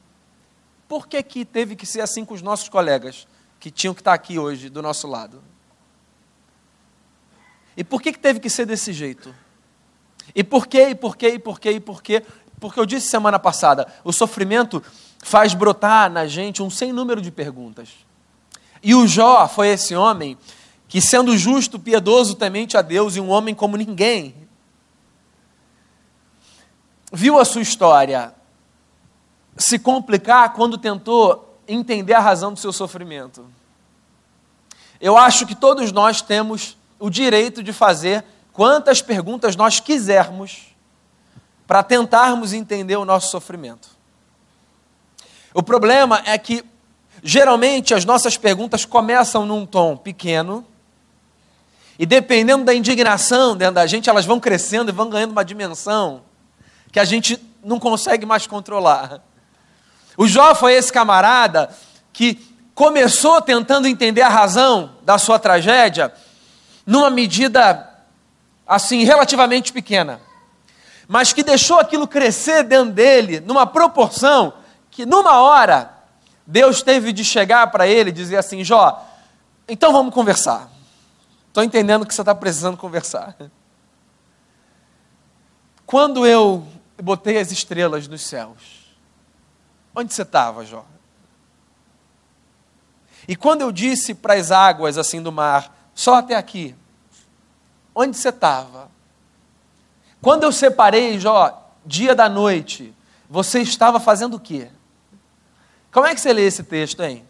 por 0.85 1.07
que, 1.07 1.23
que 1.23 1.45
teve 1.45 1.77
que 1.77 1.85
ser 1.85 2.01
assim 2.01 2.25
com 2.25 2.33
os 2.33 2.41
nossos 2.41 2.67
colegas 2.67 3.25
que 3.57 3.71
tinham 3.71 3.93
que 3.93 4.01
estar 4.01 4.13
aqui 4.13 4.37
hoje 4.37 4.67
do 4.69 4.81
nosso 4.81 5.07
lado? 5.07 5.41
E 7.77 7.85
por 7.85 8.01
que, 8.01 8.11
que 8.11 8.19
teve 8.19 8.41
que 8.41 8.49
ser 8.49 8.65
desse 8.65 8.91
jeito? 8.91 9.33
E 10.35 10.43
por 10.43 10.67
quê, 10.67 10.89
e 10.89 10.95
por 10.95 11.15
quê, 11.15 11.29
e 11.29 11.39
por 11.39 11.57
quê, 11.57 11.71
e 11.71 11.79
por 11.79 12.03
quê? 12.03 12.23
Porque 12.59 12.79
eu 12.79 12.85
disse 12.85 13.07
semana 13.07 13.39
passada, 13.39 13.87
o 14.03 14.11
sofrimento 14.11 14.83
faz 15.23 15.53
brotar 15.53 16.11
na 16.11 16.27
gente 16.27 16.61
um 16.61 16.69
sem 16.69 16.91
número 16.91 17.21
de 17.21 17.31
perguntas. 17.31 17.89
E 18.81 18.93
o 18.93 19.07
Jó 19.07 19.47
foi 19.47 19.69
esse 19.69 19.95
homem 19.95 20.37
que, 20.87 21.01
sendo 21.01 21.37
justo, 21.37 21.79
piedoso, 21.79 22.35
temente 22.35 22.77
a 22.77 22.81
Deus 22.81 23.15
e 23.15 23.19
um 23.19 23.29
homem 23.29 23.55
como 23.55 23.77
ninguém, 23.77 24.35
viu 27.11 27.39
a 27.39 27.45
sua 27.45 27.61
história 27.61 28.33
se 29.55 29.79
complicar 29.79 30.53
quando 30.53 30.77
tentou 30.77 31.59
entender 31.67 32.13
a 32.13 32.19
razão 32.19 32.53
do 32.53 32.59
seu 32.59 32.73
sofrimento. 32.73 33.45
Eu 34.99 35.17
acho 35.17 35.45
que 35.45 35.55
todos 35.55 35.91
nós 35.91 36.21
temos 36.21 36.77
o 36.99 37.09
direito 37.09 37.63
de 37.63 37.71
fazer 37.71 38.23
quantas 38.51 39.01
perguntas 39.01 39.55
nós 39.55 39.79
quisermos 39.79 40.75
para 41.65 41.83
tentarmos 41.83 42.53
entender 42.53 42.97
o 42.97 43.05
nosso 43.05 43.29
sofrimento. 43.29 43.89
O 45.53 45.61
problema 45.61 46.21
é 46.25 46.37
que, 46.37 46.63
geralmente, 47.21 47.93
as 47.93 48.05
nossas 48.05 48.37
perguntas 48.37 48.85
começam 48.85 49.45
num 49.45 49.65
tom 49.65 49.95
pequeno, 49.95 50.65
e 51.97 52.05
dependendo 52.05 52.63
da 52.63 52.73
indignação 52.73 53.55
dentro 53.55 53.75
da 53.75 53.85
gente, 53.85 54.09
elas 54.09 54.25
vão 54.25 54.39
crescendo 54.39 54.89
e 54.89 54.93
vão 54.93 55.09
ganhando 55.09 55.31
uma 55.31 55.45
dimensão 55.45 56.23
que 56.91 56.99
a 56.99 57.05
gente 57.05 57.39
não 57.63 57.79
consegue 57.79 58.25
mais 58.25 58.47
controlar. 58.47 59.21
O 60.17 60.27
Jó 60.27 60.53
foi 60.55 60.73
esse 60.73 60.91
camarada 60.91 61.69
que 62.11 62.39
começou 62.75 63.41
tentando 63.41 63.87
entender 63.87 64.21
a 64.21 64.29
razão 64.29 64.95
da 65.03 65.17
sua 65.17 65.37
tragédia 65.37 66.11
numa 66.85 67.09
medida 67.09 67.89
assim 68.65 69.03
relativamente 69.03 69.71
pequena, 69.71 70.19
mas 71.07 71.31
que 71.31 71.43
deixou 71.43 71.79
aquilo 71.79 72.07
crescer 72.07 72.63
dentro 72.63 72.91
dele 72.93 73.39
numa 73.39 73.65
proporção 73.65 74.53
que 74.93 75.05
numa 75.07 75.41
hora 75.41 75.91
Deus 76.45 76.83
teve 76.83 77.11
de 77.11 77.25
chegar 77.25 77.71
para 77.71 77.87
ele 77.87 78.11
e 78.11 78.13
dizer 78.13 78.37
assim: 78.37 78.63
Jó, 78.63 79.03
então 79.67 79.91
vamos 79.91 80.13
conversar. 80.13 80.69
Estou 81.47 81.63
entendendo 81.63 82.05
que 82.05 82.13
você 82.13 82.21
está 82.21 82.33
precisando 82.33 82.77
conversar. 82.77 83.35
Quando 85.85 86.25
eu 86.25 86.65
botei 87.01 87.39
as 87.39 87.51
estrelas 87.51 88.07
nos 88.07 88.21
céus, 88.21 88.95
onde 89.95 90.13
você 90.13 90.21
estava, 90.21 90.63
Jó? 90.63 90.85
E 93.27 93.35
quando 93.35 93.61
eu 93.61 93.71
disse 93.71 94.13
para 94.13 94.35
as 94.35 94.51
águas 94.51 94.97
assim 94.97 95.21
do 95.21 95.31
mar, 95.31 95.75
só 95.95 96.15
até 96.15 96.35
aqui, 96.35 96.75
onde 97.95 98.17
você 98.17 98.29
estava? 98.29 98.91
Quando 100.21 100.43
eu 100.43 100.51
separei, 100.51 101.19
Jó, 101.19 101.71
dia 101.85 102.13
da 102.13 102.29
noite, 102.29 102.93
você 103.29 103.59
estava 103.61 103.99
fazendo 103.99 104.35
o 104.35 104.39
quê? 104.39 104.69
Como 105.93 106.07
é 106.07 106.15
que 106.15 106.19
você 106.19 106.33
lê 106.33 106.47
esse 106.47 106.63
texto, 106.63 107.03
hein? 107.03 107.23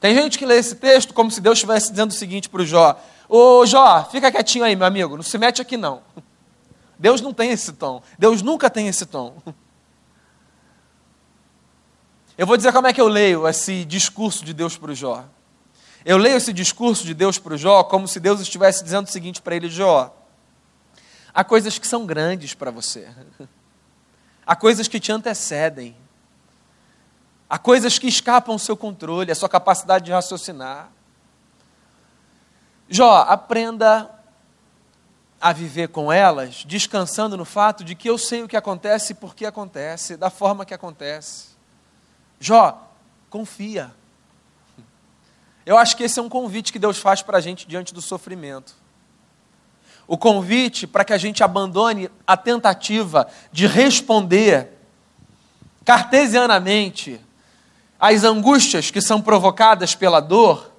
Tem 0.00 0.14
gente 0.14 0.38
que 0.38 0.46
lê 0.46 0.56
esse 0.56 0.74
texto 0.74 1.12
como 1.12 1.30
se 1.30 1.40
Deus 1.40 1.58
estivesse 1.58 1.90
dizendo 1.90 2.10
o 2.10 2.14
seguinte 2.14 2.48
para 2.48 2.62
o 2.62 2.66
Jó: 2.66 2.98
Ô 3.28 3.64
Jó, 3.66 4.08
fica 4.10 4.32
quietinho 4.32 4.64
aí, 4.64 4.74
meu 4.74 4.86
amigo, 4.86 5.14
não 5.14 5.22
se 5.22 5.36
mete 5.36 5.60
aqui 5.60 5.76
não. 5.76 6.02
Deus 6.98 7.20
não 7.20 7.34
tem 7.34 7.50
esse 7.50 7.72
tom. 7.74 8.02
Deus 8.18 8.40
nunca 8.40 8.70
tem 8.70 8.88
esse 8.88 9.04
tom. 9.04 9.36
Eu 12.36 12.46
vou 12.46 12.56
dizer 12.56 12.72
como 12.72 12.86
é 12.86 12.92
que 12.92 13.00
eu 13.00 13.06
leio 13.06 13.46
esse 13.46 13.84
discurso 13.84 14.44
de 14.44 14.52
Deus 14.52 14.76
para 14.76 14.90
o 14.90 14.94
Jó. 14.94 15.24
Eu 16.04 16.16
leio 16.16 16.36
esse 16.36 16.52
discurso 16.52 17.04
de 17.04 17.14
Deus 17.14 17.38
para 17.38 17.54
o 17.54 17.56
Jó 17.56 17.84
como 17.84 18.08
se 18.08 18.18
Deus 18.18 18.40
estivesse 18.40 18.82
dizendo 18.82 19.06
o 19.06 19.10
seguinte 19.10 19.42
para 19.42 19.54
ele: 19.54 19.68
Jó, 19.68 20.14
há 21.32 21.44
coisas 21.44 21.78
que 21.78 21.86
são 21.86 22.06
grandes 22.06 22.54
para 22.54 22.70
você, 22.70 23.08
há 24.46 24.56
coisas 24.56 24.88
que 24.88 24.98
te 24.98 25.12
antecedem, 25.12 25.94
há 27.48 27.58
coisas 27.58 27.98
que 27.98 28.06
escapam 28.06 28.54
ao 28.54 28.58
seu 28.58 28.76
controle, 28.76 29.30
a 29.30 29.34
sua 29.34 29.48
capacidade 29.48 30.04
de 30.04 30.12
raciocinar. 30.12 30.90
Jó, 32.88 33.24
aprenda 33.28 34.10
a 35.40 35.52
viver 35.52 35.88
com 35.88 36.12
elas, 36.12 36.64
descansando 36.64 37.36
no 37.36 37.44
fato 37.44 37.84
de 37.84 37.94
que 37.94 38.08
eu 38.08 38.16
sei 38.16 38.42
o 38.42 38.48
que 38.48 38.56
acontece 38.56 39.12
e 39.12 39.14
por 39.14 39.34
que 39.34 39.44
acontece, 39.44 40.16
da 40.16 40.30
forma 40.30 40.64
que 40.64 40.72
acontece. 40.72 41.48
Jó, 42.40 42.90
confia. 43.28 43.94
Eu 45.66 45.78
acho 45.78 45.96
que 45.96 46.02
esse 46.02 46.18
é 46.18 46.22
um 46.22 46.28
convite 46.28 46.72
que 46.72 46.78
Deus 46.78 46.98
faz 46.98 47.22
para 47.22 47.38
a 47.38 47.40
gente 47.40 47.66
diante 47.66 47.92
do 47.92 48.02
sofrimento. 48.02 48.74
O 50.06 50.18
convite 50.18 50.86
para 50.86 51.04
que 51.04 51.12
a 51.12 51.18
gente 51.18 51.42
abandone 51.42 52.10
a 52.26 52.36
tentativa 52.36 53.26
de 53.50 53.66
responder 53.66 54.70
cartesianamente 55.84 57.20
às 58.04 58.22
angústias 58.22 58.90
que 58.90 59.00
são 59.00 59.22
provocadas 59.22 59.94
pela 59.94 60.20
dor 60.20 60.70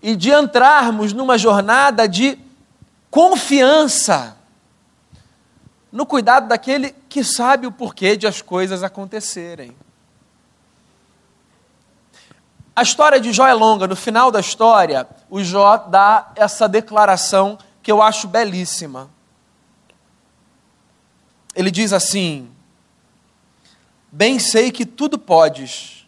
e 0.00 0.16
de 0.16 0.30
entrarmos 0.30 1.12
numa 1.12 1.36
jornada 1.36 2.08
de 2.08 2.38
confiança 3.10 4.38
no 5.92 6.06
cuidado 6.06 6.48
daquele 6.48 6.94
que 7.06 7.22
sabe 7.22 7.66
o 7.66 7.72
porquê 7.72 8.16
de 8.16 8.26
as 8.26 8.40
coisas 8.40 8.82
acontecerem. 8.82 9.76
A 12.74 12.82
história 12.82 13.20
de 13.20 13.30
Jó 13.30 13.46
é 13.46 13.52
longa. 13.52 13.86
No 13.86 13.96
final 13.96 14.30
da 14.30 14.40
história, 14.40 15.06
o 15.28 15.42
Jó 15.42 15.76
dá 15.76 16.32
essa 16.34 16.66
declaração 16.66 17.58
que 17.82 17.92
eu 17.92 18.00
acho 18.00 18.26
belíssima. 18.26 19.10
Ele 21.54 21.70
diz 21.70 21.92
assim: 21.92 22.50
Bem 24.18 24.40
sei 24.40 24.72
que 24.72 24.84
tudo 24.84 25.16
podes, 25.16 26.04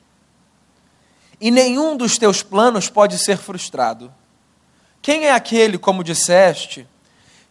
e 1.41 1.49
nenhum 1.49 1.97
dos 1.97 2.19
teus 2.19 2.43
planos 2.43 2.91
pode 2.91 3.17
ser 3.17 3.37
frustrado. 3.37 4.13
Quem 5.01 5.27
é 5.27 5.33
aquele, 5.33 5.79
como 5.79 6.03
disseste, 6.03 6.89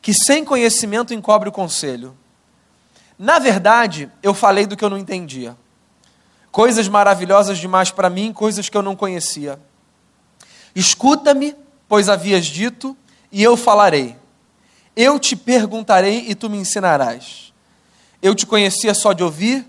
que 0.01 0.13
sem 0.13 0.43
conhecimento 0.43 1.13
encobre 1.13 1.47
o 1.47 1.51
conselho? 1.53 2.13
Na 3.17 3.39
verdade, 3.39 4.11
eu 4.21 4.33
falei 4.33 4.65
do 4.65 4.75
que 4.75 4.83
eu 4.83 4.89
não 4.89 4.97
entendia 4.97 5.55
coisas 6.51 6.89
maravilhosas 6.89 7.57
demais 7.57 7.89
para 7.89 8.09
mim, 8.09 8.33
coisas 8.33 8.67
que 8.67 8.75
eu 8.75 8.81
não 8.81 8.97
conhecia. 8.97 9.57
Escuta-me, 10.75 11.55
pois 11.87 12.09
havias 12.09 12.45
dito, 12.45 12.97
e 13.31 13.41
eu 13.41 13.55
falarei. 13.55 14.17
Eu 14.93 15.17
te 15.19 15.37
perguntarei 15.37 16.25
e 16.27 16.35
tu 16.35 16.49
me 16.49 16.57
ensinarás. 16.57 17.53
Eu 18.21 18.35
te 18.35 18.45
conhecia 18.45 18.93
só 18.93 19.13
de 19.13 19.23
ouvir, 19.23 19.65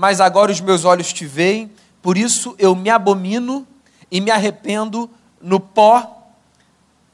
mas 0.00 0.18
agora 0.18 0.50
os 0.50 0.62
meus 0.62 0.86
olhos 0.86 1.12
te 1.12 1.26
veem, 1.26 1.70
por 2.00 2.16
isso 2.16 2.54
eu 2.58 2.74
me 2.74 2.88
abomino 2.88 3.68
e 4.10 4.18
me 4.18 4.30
arrependo 4.30 5.10
no 5.38 5.60
pó 5.60 6.32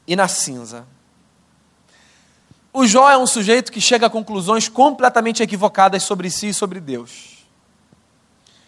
e 0.07 0.14
na 0.14 0.29
cinza. 0.29 0.87
O 2.72 2.87
Jó 2.87 3.11
é 3.11 3.18
um 3.18 3.27
sujeito 3.27 3.72
que 3.72 3.81
chega 3.81 4.07
a 4.07 4.11
conclusões 4.11 4.68
completamente 4.68 5.42
equivocadas 5.42 6.05
sobre 6.05 6.31
si 6.31 6.51
e 6.51 6.55
sobre 6.55 6.79
Deus. 6.79 7.44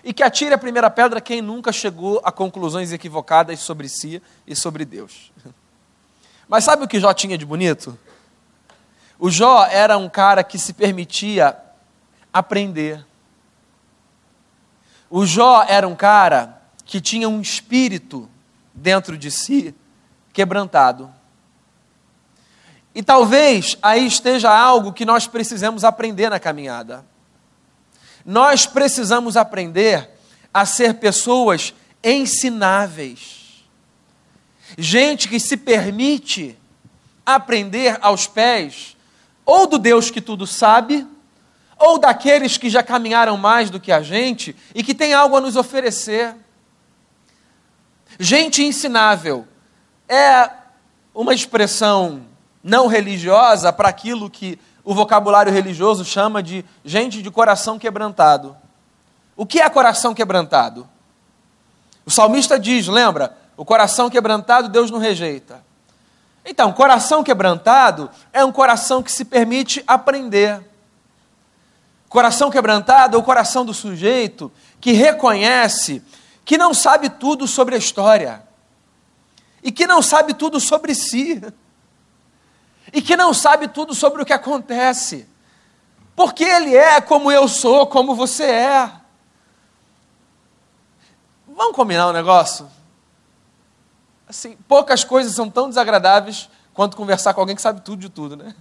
E 0.02 0.12
que 0.12 0.24
atire 0.24 0.52
a 0.52 0.58
primeira 0.58 0.90
pedra 0.90 1.20
quem 1.20 1.40
nunca 1.40 1.70
chegou 1.70 2.20
a 2.24 2.32
conclusões 2.32 2.90
equivocadas 2.90 3.60
sobre 3.60 3.88
si 3.88 4.20
e 4.44 4.56
sobre 4.56 4.84
Deus. 4.84 5.30
Mas 6.48 6.64
sabe 6.64 6.82
o 6.82 6.88
que 6.88 6.98
Jó 6.98 7.14
tinha 7.14 7.38
de 7.38 7.46
bonito? 7.46 7.96
O 9.16 9.30
Jó 9.30 9.64
era 9.66 9.96
um 9.96 10.08
cara 10.08 10.42
que 10.42 10.58
se 10.58 10.72
permitia 10.72 11.56
aprender. 12.32 13.06
O 15.10 15.24
Jó 15.24 15.64
era 15.66 15.86
um 15.86 15.96
cara 15.96 16.60
que 16.84 17.00
tinha 17.00 17.28
um 17.28 17.40
espírito 17.40 18.28
dentro 18.74 19.16
de 19.16 19.30
si 19.30 19.74
quebrantado. 20.32 21.12
E 22.94 23.02
talvez 23.02 23.76
aí 23.82 24.06
esteja 24.06 24.50
algo 24.50 24.92
que 24.92 25.04
nós 25.04 25.26
precisamos 25.26 25.84
aprender 25.84 26.28
na 26.30 26.40
caminhada. 26.40 27.04
Nós 28.24 28.66
precisamos 28.66 29.36
aprender 29.36 30.10
a 30.52 30.66
ser 30.66 30.94
pessoas 30.94 31.72
ensináveis. 32.02 33.64
Gente 34.76 35.28
que 35.28 35.40
se 35.40 35.56
permite 35.56 36.58
aprender 37.24 37.98
aos 38.00 38.26
pés 38.26 38.96
ou 39.44 39.66
do 39.66 39.78
Deus 39.78 40.10
que 40.10 40.20
tudo 40.20 40.46
sabe, 40.46 41.06
ou 41.78 41.98
daqueles 41.98 42.56
que 42.56 42.68
já 42.68 42.82
caminharam 42.82 43.36
mais 43.36 43.70
do 43.70 43.78
que 43.78 43.92
a 43.92 44.02
gente 44.02 44.56
e 44.74 44.82
que 44.82 44.94
tem 44.94 45.14
algo 45.14 45.36
a 45.36 45.40
nos 45.40 45.56
oferecer. 45.56 46.34
Gente 48.18 48.64
ensinável 48.64 49.46
é 50.08 50.50
uma 51.14 51.32
expressão 51.32 52.22
não 52.62 52.86
religiosa 52.86 53.72
para 53.72 53.88
aquilo 53.88 54.28
que 54.28 54.58
o 54.84 54.94
vocabulário 54.94 55.52
religioso 55.52 56.04
chama 56.04 56.42
de 56.42 56.64
gente 56.84 57.22
de 57.22 57.30
coração 57.30 57.78
quebrantado. 57.78 58.56
O 59.36 59.46
que 59.46 59.60
é 59.60 59.68
coração 59.68 60.14
quebrantado? 60.14 60.88
O 62.04 62.10
salmista 62.10 62.58
diz, 62.58 62.88
lembra? 62.88 63.36
O 63.56 63.64
coração 63.64 64.08
quebrantado 64.08 64.68
Deus 64.68 64.90
não 64.90 64.98
rejeita. 64.98 65.62
Então, 66.44 66.72
coração 66.72 67.22
quebrantado 67.22 68.10
é 68.32 68.42
um 68.44 68.50
coração 68.50 69.02
que 69.02 69.12
se 69.12 69.24
permite 69.24 69.84
aprender. 69.86 70.60
Coração 72.08 72.50
quebrantado 72.50 73.16
é 73.16 73.20
o 73.20 73.22
coração 73.22 73.64
do 73.64 73.74
sujeito 73.74 74.50
que 74.80 74.92
reconhece 74.92 76.02
que 76.44 76.56
não 76.56 76.72
sabe 76.72 77.10
tudo 77.10 77.46
sobre 77.46 77.74
a 77.74 77.78
história 77.78 78.42
e 79.62 79.70
que 79.70 79.86
não 79.86 80.00
sabe 80.00 80.32
tudo 80.32 80.58
sobre 80.58 80.94
si 80.94 81.42
e 82.92 83.02
que 83.02 83.16
não 83.16 83.34
sabe 83.34 83.68
tudo 83.68 83.94
sobre 83.94 84.22
o 84.22 84.24
que 84.24 84.32
acontece, 84.32 85.28
porque 86.16 86.44
ele 86.44 86.74
é 86.74 87.00
como 87.00 87.30
eu 87.30 87.46
sou, 87.46 87.86
como 87.86 88.14
você 88.14 88.44
é. 88.44 88.92
Vamos 91.46 91.76
combinar 91.76 92.08
um 92.08 92.12
negócio? 92.12 92.66
Assim, 94.26 94.56
poucas 94.66 95.04
coisas 95.04 95.34
são 95.34 95.50
tão 95.50 95.68
desagradáveis 95.68 96.48
quanto 96.72 96.96
conversar 96.96 97.34
com 97.34 97.40
alguém 97.40 97.56
que 97.56 97.62
sabe 97.62 97.82
tudo 97.82 98.00
de 98.00 98.08
tudo, 98.08 98.36
né? 98.36 98.54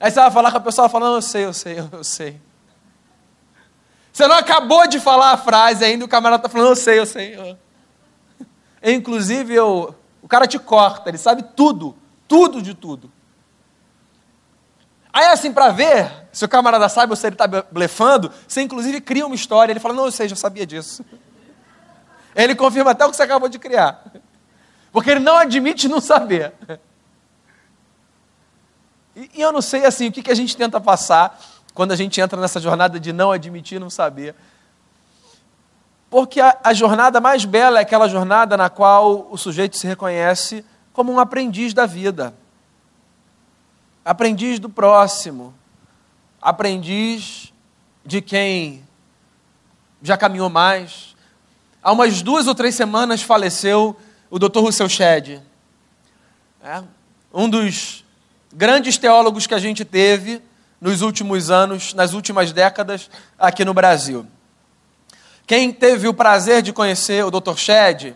Aí 0.00 0.10
você 0.10 0.20
vai 0.20 0.30
falar 0.30 0.50
com 0.50 0.58
a 0.58 0.60
pessoa 0.60 0.88
falando, 0.88 1.16
eu 1.16 1.22
sei, 1.22 1.44
eu 1.44 1.52
sei, 1.52 1.78
eu 1.92 2.04
sei. 2.04 2.40
Você 4.12 4.26
não 4.26 4.36
acabou 4.36 4.86
de 4.86 4.98
falar 4.98 5.32
a 5.32 5.36
frase 5.36 5.84
ainda, 5.84 6.04
o 6.04 6.08
camarada 6.08 6.40
está 6.40 6.48
falando, 6.48 6.70
eu 6.70 6.76
sei, 6.76 6.98
eu 6.98 7.06
sei. 7.06 7.56
Inclusive, 8.82 9.54
eu... 9.54 9.94
o 10.22 10.28
cara 10.28 10.46
te 10.46 10.58
corta, 10.58 11.08
ele 11.08 11.18
sabe 11.18 11.42
tudo 11.56 11.96
tudo 12.28 12.60
de 12.60 12.74
tudo. 12.74 13.10
Aí, 15.10 15.24
assim, 15.24 15.50
para 15.50 15.70
ver 15.70 16.28
se 16.30 16.44
o 16.44 16.48
camarada 16.48 16.88
sabe 16.88 17.10
ou 17.10 17.16
se 17.16 17.26
ele 17.26 17.34
está 17.34 17.46
blefando, 17.48 18.30
você 18.46 18.60
inclusive 18.60 19.00
cria 19.00 19.26
uma 19.26 19.34
história. 19.34 19.72
Ele 19.72 19.80
fala: 19.80 19.94
Não, 19.94 20.04
eu 20.04 20.12
sei, 20.12 20.28
já 20.28 20.36
sabia 20.36 20.66
disso. 20.66 21.04
Ele 22.36 22.54
confirma 22.54 22.90
até 22.92 23.04
o 23.04 23.10
que 23.10 23.16
você 23.16 23.22
acabou 23.22 23.48
de 23.48 23.58
criar. 23.58 24.04
Porque 24.92 25.10
ele 25.10 25.20
não 25.20 25.36
admite 25.36 25.88
não 25.88 26.00
saber. 26.00 26.52
E, 29.18 29.30
e 29.34 29.40
eu 29.40 29.50
não 29.50 29.60
sei, 29.60 29.84
assim, 29.84 30.06
o 30.06 30.12
que, 30.12 30.22
que 30.22 30.30
a 30.30 30.34
gente 30.34 30.56
tenta 30.56 30.80
passar 30.80 31.40
quando 31.74 31.90
a 31.90 31.96
gente 31.96 32.20
entra 32.20 32.40
nessa 32.40 32.60
jornada 32.60 33.00
de 33.00 33.12
não 33.12 33.32
admitir 33.32 33.80
não 33.80 33.90
saber. 33.90 34.34
Porque 36.08 36.40
a, 36.40 36.56
a 36.62 36.72
jornada 36.72 37.20
mais 37.20 37.44
bela 37.44 37.80
é 37.80 37.82
aquela 37.82 38.08
jornada 38.08 38.56
na 38.56 38.70
qual 38.70 39.26
o 39.28 39.36
sujeito 39.36 39.76
se 39.76 39.86
reconhece 39.88 40.64
como 40.92 41.12
um 41.12 41.18
aprendiz 41.18 41.74
da 41.74 41.84
vida, 41.84 42.32
aprendiz 44.04 44.58
do 44.58 44.68
próximo, 44.68 45.52
aprendiz 46.40 47.52
de 48.06 48.22
quem 48.22 48.84
já 50.00 50.16
caminhou 50.16 50.48
mais. 50.48 51.16
Há 51.82 51.92
umas 51.92 52.22
duas 52.22 52.46
ou 52.46 52.54
três 52.54 52.74
semanas 52.74 53.22
faleceu 53.22 53.96
o 54.30 54.38
Dr. 54.38 54.60
Russell 54.60 54.88
Shedd. 54.88 55.42
É, 56.62 56.82
um 57.32 57.48
dos 57.48 58.04
grandes 58.52 58.96
teólogos 58.96 59.46
que 59.46 59.54
a 59.54 59.58
gente 59.58 59.84
teve 59.84 60.42
nos 60.80 61.02
últimos 61.02 61.50
anos, 61.50 61.92
nas 61.92 62.12
últimas 62.12 62.52
décadas 62.52 63.10
aqui 63.38 63.64
no 63.64 63.74
Brasil. 63.74 64.26
Quem 65.46 65.72
teve 65.72 66.06
o 66.08 66.14
prazer 66.14 66.62
de 66.62 66.72
conhecer 66.72 67.24
o 67.24 67.30
Dr. 67.30 67.56
Shed 67.56 68.14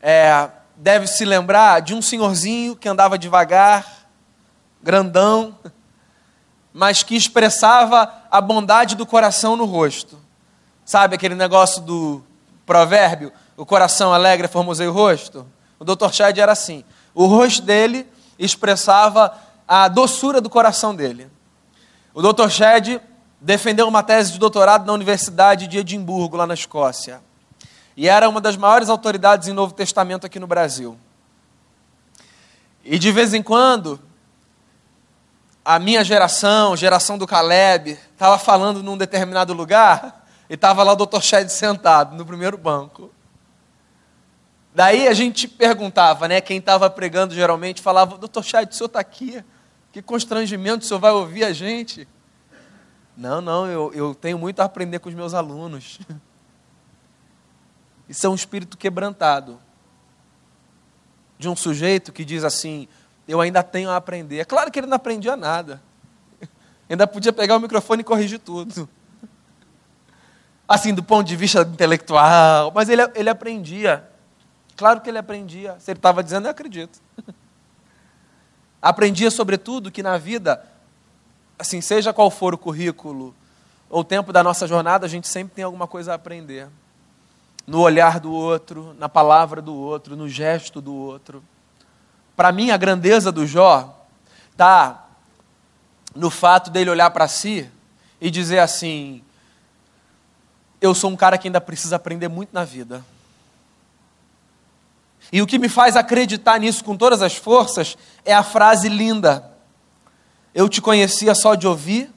é, 0.00 0.48
deve 0.76 1.06
se 1.06 1.24
lembrar 1.24 1.80
de 1.80 1.94
um 1.94 2.02
senhorzinho 2.02 2.76
que 2.76 2.88
andava 2.88 3.18
devagar, 3.18 4.06
grandão, 4.82 5.56
mas 6.72 7.02
que 7.02 7.16
expressava 7.16 8.12
a 8.30 8.40
bondade 8.40 8.96
do 8.96 9.06
coração 9.06 9.56
no 9.56 9.64
rosto. 9.64 10.18
Sabe 10.84 11.14
aquele 11.14 11.34
negócio 11.34 11.80
do 11.82 12.22
provérbio? 12.66 13.32
O 13.56 13.64
coração 13.64 14.12
alegre 14.12 14.48
formoseia 14.48 14.90
o 14.90 14.94
rosto? 14.94 15.46
O 15.78 15.84
Dr. 15.84 16.10
Shed 16.12 16.40
era 16.40 16.52
assim. 16.52 16.84
O 17.14 17.26
rosto 17.26 17.62
dele 17.62 18.06
expressava 18.44 19.36
a 19.66 19.88
doçura 19.88 20.40
do 20.40 20.50
coração 20.50 20.94
dele. 20.94 21.30
O 22.14 22.20
Dr. 22.20 22.48
Shed 22.48 23.00
defendeu 23.40 23.88
uma 23.88 24.02
tese 24.02 24.32
de 24.32 24.38
doutorado 24.38 24.86
na 24.86 24.92
Universidade 24.92 25.66
de 25.66 25.78
Edimburgo, 25.78 26.36
lá 26.36 26.46
na 26.46 26.54
Escócia. 26.54 27.20
E 27.96 28.08
era 28.08 28.28
uma 28.28 28.40
das 28.40 28.56
maiores 28.56 28.88
autoridades 28.88 29.48
em 29.48 29.52
Novo 29.52 29.74
Testamento 29.74 30.26
aqui 30.26 30.38
no 30.38 30.46
Brasil. 30.46 30.98
E 32.84 32.98
de 32.98 33.12
vez 33.12 33.32
em 33.32 33.42
quando, 33.42 34.00
a 35.64 35.78
minha 35.78 36.02
geração, 36.02 36.76
geração 36.76 37.16
do 37.16 37.26
Caleb, 37.26 37.98
estava 38.12 38.38
falando 38.38 38.82
num 38.82 38.96
determinado 38.96 39.52
lugar 39.52 40.26
e 40.50 40.54
estava 40.54 40.82
lá 40.82 40.92
o 40.92 40.96
Dr. 40.96 41.20
Shed 41.20 41.48
sentado 41.48 42.16
no 42.16 42.24
primeiro 42.26 42.58
banco. 42.58 43.10
Daí 44.74 45.06
a 45.06 45.12
gente 45.12 45.46
perguntava, 45.46 46.26
né? 46.26 46.40
Quem 46.40 46.58
estava 46.58 46.88
pregando 46.88 47.34
geralmente 47.34 47.82
falava: 47.82 48.16
Doutor 48.16 48.42
Shed, 48.42 48.70
o 48.70 48.74
senhor 48.74 48.86
está 48.86 49.00
aqui? 49.00 49.44
Que 49.92 50.00
constrangimento, 50.00 50.84
o 50.84 50.88
senhor 50.88 51.00
vai 51.00 51.12
ouvir 51.12 51.44
a 51.44 51.52
gente? 51.52 52.08
Não, 53.14 53.42
não, 53.42 53.66
eu, 53.66 53.92
eu 53.92 54.14
tenho 54.14 54.38
muito 54.38 54.60
a 54.60 54.64
aprender 54.64 54.98
com 54.98 55.10
os 55.10 55.14
meus 55.14 55.34
alunos. 55.34 56.00
Isso 58.08 58.26
é 58.26 58.30
um 58.30 58.34
espírito 58.34 58.78
quebrantado. 58.78 59.58
De 61.38 61.48
um 61.48 61.56
sujeito 61.56 62.10
que 62.10 62.24
diz 62.24 62.42
assim: 62.42 62.88
Eu 63.28 63.40
ainda 63.40 63.62
tenho 63.62 63.90
a 63.90 63.96
aprender. 63.96 64.38
É 64.38 64.44
claro 64.44 64.70
que 64.70 64.78
ele 64.78 64.86
não 64.86 64.96
aprendia 64.96 65.36
nada. 65.36 65.82
Ainda 66.88 67.06
podia 67.06 67.32
pegar 67.32 67.56
o 67.56 67.60
microfone 67.60 68.02
e 68.02 68.04
corrigir 68.04 68.38
tudo. 68.38 68.88
Assim, 70.68 70.94
do 70.94 71.02
ponto 71.02 71.26
de 71.26 71.36
vista 71.36 71.62
intelectual. 71.62 72.70
Mas 72.74 72.88
ele, 72.88 73.02
ele 73.14 73.28
aprendia. 73.28 74.08
Claro 74.76 75.00
que 75.00 75.10
ele 75.10 75.18
aprendia. 75.18 75.76
Se 75.78 75.90
ele 75.90 75.98
estava 75.98 76.22
dizendo, 76.22 76.46
eu 76.46 76.50
acredito. 76.50 77.00
Aprendia, 78.80 79.30
sobretudo, 79.30 79.92
que 79.92 80.02
na 80.02 80.18
vida 80.18 80.64
assim, 81.58 81.80
seja 81.80 82.12
qual 82.12 82.30
for 82.30 82.54
o 82.54 82.58
currículo 82.58 83.34
ou 83.88 84.00
o 84.00 84.04
tempo 84.04 84.32
da 84.32 84.42
nossa 84.42 84.66
jornada, 84.66 85.06
a 85.06 85.08
gente 85.08 85.28
sempre 85.28 85.54
tem 85.54 85.64
alguma 85.64 85.86
coisa 85.86 86.12
a 86.12 86.14
aprender. 86.14 86.68
No 87.66 87.80
olhar 87.80 88.18
do 88.18 88.32
outro, 88.32 88.94
na 88.98 89.08
palavra 89.08 89.62
do 89.62 89.74
outro, 89.74 90.16
no 90.16 90.28
gesto 90.28 90.80
do 90.80 90.94
outro. 90.94 91.42
Para 92.34 92.50
mim, 92.50 92.70
a 92.70 92.76
grandeza 92.76 93.30
do 93.30 93.46
Jó 93.46 94.04
está 94.50 95.06
no 96.14 96.30
fato 96.30 96.70
dele 96.70 96.90
olhar 96.90 97.10
para 97.10 97.28
si 97.28 97.70
e 98.20 98.30
dizer 98.30 98.58
assim: 98.58 99.22
Eu 100.80 100.94
sou 100.94 101.10
um 101.10 101.16
cara 101.16 101.38
que 101.38 101.46
ainda 101.46 101.60
precisa 101.60 101.96
aprender 101.96 102.28
muito 102.28 102.52
na 102.52 102.64
vida. 102.64 103.04
E 105.32 105.40
o 105.40 105.46
que 105.46 105.58
me 105.58 105.68
faz 105.68 105.96
acreditar 105.96 106.60
nisso 106.60 106.84
com 106.84 106.96
todas 106.96 107.22
as 107.22 107.34
forças 107.34 107.96
é 108.24 108.34
a 108.34 108.42
frase 108.42 108.88
linda 108.88 109.52
eu 110.54 110.68
te 110.68 110.80
conhecia 110.80 111.34
só 111.34 111.54
de 111.54 111.66
ouvir, 111.66 112.10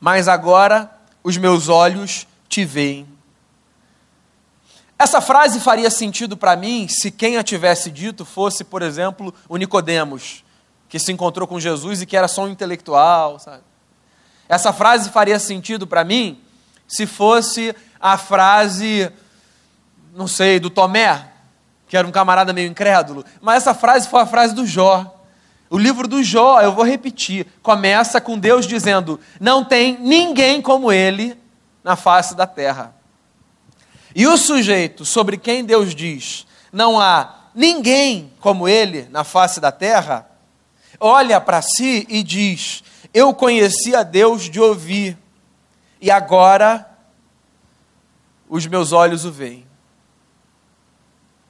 mas 0.00 0.28
agora 0.28 0.90
os 1.22 1.36
meus 1.36 1.68
olhos 1.68 2.26
te 2.48 2.64
veem. 2.64 3.06
Essa 4.98 5.20
frase 5.20 5.60
faria 5.60 5.90
sentido 5.90 6.36
para 6.36 6.56
mim 6.56 6.88
se 6.88 7.10
quem 7.10 7.36
a 7.36 7.42
tivesse 7.42 7.90
dito 7.90 8.24
fosse, 8.24 8.64
por 8.64 8.80
exemplo, 8.80 9.34
o 9.48 9.58
Nicodemos, 9.58 10.42
que 10.88 10.98
se 10.98 11.12
encontrou 11.12 11.46
com 11.46 11.60
Jesus 11.60 12.00
e 12.00 12.06
que 12.06 12.16
era 12.16 12.28
só 12.28 12.44
um 12.44 12.48
intelectual, 12.48 13.38
sabe? 13.38 13.62
Essa 14.48 14.72
frase 14.72 15.10
faria 15.10 15.38
sentido 15.38 15.86
para 15.86 16.04
mim 16.04 16.40
se 16.88 17.04
fosse 17.04 17.74
a 18.00 18.16
frase, 18.16 19.10
não 20.14 20.28
sei, 20.28 20.58
do 20.58 20.70
Tomé, 20.70 21.32
que 21.88 21.96
era 21.96 22.06
um 22.06 22.10
camarada 22.10 22.52
meio 22.52 22.70
incrédulo, 22.70 23.24
mas 23.40 23.62
essa 23.62 23.74
frase 23.74 24.08
foi 24.08 24.20
a 24.20 24.26
frase 24.26 24.54
do 24.54 24.66
Jó. 24.66 25.14
O 25.68 25.78
livro 25.78 26.06
do 26.06 26.22
Jó, 26.22 26.60
eu 26.60 26.72
vou 26.72 26.84
repetir, 26.84 27.46
começa 27.62 28.20
com 28.20 28.38
Deus 28.38 28.66
dizendo: 28.66 29.18
Não 29.40 29.64
tem 29.64 29.98
ninguém 30.00 30.62
como 30.62 30.92
ele 30.92 31.36
na 31.82 31.96
face 31.96 32.34
da 32.34 32.46
terra. 32.46 32.94
E 34.14 34.26
o 34.26 34.36
sujeito 34.36 35.04
sobre 35.04 35.36
quem 35.36 35.64
Deus 35.64 35.94
diz: 35.94 36.46
Não 36.72 37.00
há 37.00 37.34
ninguém 37.54 38.32
como 38.40 38.68
ele 38.68 39.08
na 39.10 39.24
face 39.24 39.60
da 39.60 39.72
terra, 39.72 40.28
olha 41.00 41.40
para 41.40 41.62
si 41.62 42.06
e 42.08 42.22
diz: 42.22 42.82
Eu 43.12 43.34
conheci 43.34 43.94
a 43.94 44.02
Deus 44.02 44.48
de 44.48 44.60
ouvir, 44.60 45.18
e 46.00 46.10
agora 46.10 46.88
os 48.48 48.66
meus 48.66 48.92
olhos 48.92 49.24
o 49.24 49.32
veem. 49.32 49.66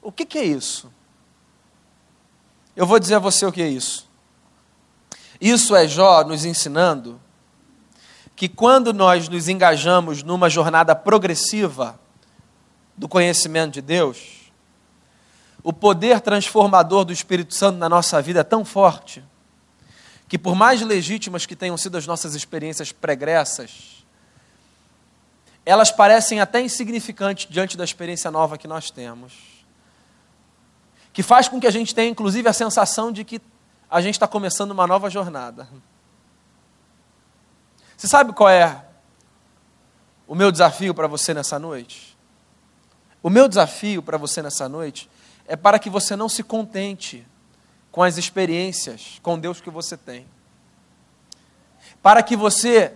O 0.07 0.11
que, 0.13 0.25
que 0.25 0.37
é 0.37 0.45
isso? 0.45 0.89
Eu 2.73 2.85
vou 2.85 2.97
dizer 2.97 3.15
a 3.15 3.19
você 3.19 3.45
o 3.45 3.51
que 3.51 3.61
é 3.61 3.67
isso. 3.67 4.07
Isso 5.41 5.75
é 5.75 5.85
Jó 5.85 6.23
nos 6.23 6.45
ensinando 6.45 7.19
que 8.33 8.47
quando 8.47 8.93
nós 8.93 9.27
nos 9.27 9.49
engajamos 9.49 10.23
numa 10.23 10.49
jornada 10.49 10.95
progressiva 10.95 11.99
do 12.95 13.09
conhecimento 13.09 13.73
de 13.73 13.81
Deus, 13.81 14.49
o 15.61 15.73
poder 15.73 16.21
transformador 16.21 17.03
do 17.03 17.11
Espírito 17.11 17.53
Santo 17.53 17.77
na 17.77 17.89
nossa 17.89 18.21
vida 18.21 18.39
é 18.39 18.45
tão 18.45 18.63
forte 18.63 19.21
que, 20.29 20.37
por 20.37 20.55
mais 20.55 20.81
legítimas 20.81 21.45
que 21.45 21.53
tenham 21.53 21.75
sido 21.75 21.97
as 21.97 22.07
nossas 22.07 22.33
experiências 22.33 22.93
pregressas, 22.93 24.05
elas 25.65 25.91
parecem 25.91 26.39
até 26.39 26.61
insignificantes 26.61 27.45
diante 27.49 27.75
da 27.75 27.83
experiência 27.83 28.31
nova 28.31 28.57
que 28.57 28.69
nós 28.69 28.89
temos. 28.89 29.56
Que 31.17 31.23
faz 31.23 31.47
com 31.47 31.59
que 31.59 31.65
a 31.65 31.71
gente 31.71 31.95
tenha, 31.95 32.11
inclusive, 32.11 32.47
a 32.47 32.53
sensação 32.53 33.11
de 33.11 33.23
que 33.23 33.41
a 33.89 33.99
gente 34.01 34.13
está 34.13 34.27
começando 34.27 34.69
uma 34.69 34.85
nova 34.85 35.09
jornada. 35.09 35.67
Você 37.97 38.07
sabe 38.07 38.33
qual 38.33 38.47
é 38.47 38.85
o 40.27 40.35
meu 40.35 40.51
desafio 40.51 40.93
para 40.93 41.07
você 41.07 41.33
nessa 41.33 41.57
noite? 41.57 42.15
O 43.23 43.31
meu 43.31 43.47
desafio 43.47 44.03
para 44.03 44.15
você 44.15 44.43
nessa 44.43 44.69
noite 44.69 45.09
é 45.47 45.55
para 45.55 45.79
que 45.79 45.89
você 45.89 46.15
não 46.15 46.29
se 46.29 46.43
contente 46.43 47.25
com 47.91 48.03
as 48.03 48.19
experiências 48.19 49.19
com 49.23 49.39
Deus 49.39 49.59
que 49.59 49.71
você 49.71 49.97
tem. 49.97 50.27
Para 51.99 52.21
que 52.21 52.35
você 52.35 52.93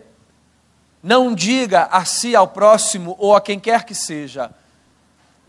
não 1.02 1.34
diga 1.34 1.86
a 1.86 2.06
si, 2.06 2.36
ao 2.36 2.48
próximo 2.48 3.16
ou 3.18 3.36
a 3.36 3.42
quem 3.42 3.60
quer 3.60 3.84
que 3.84 3.96
seja, 3.96 4.54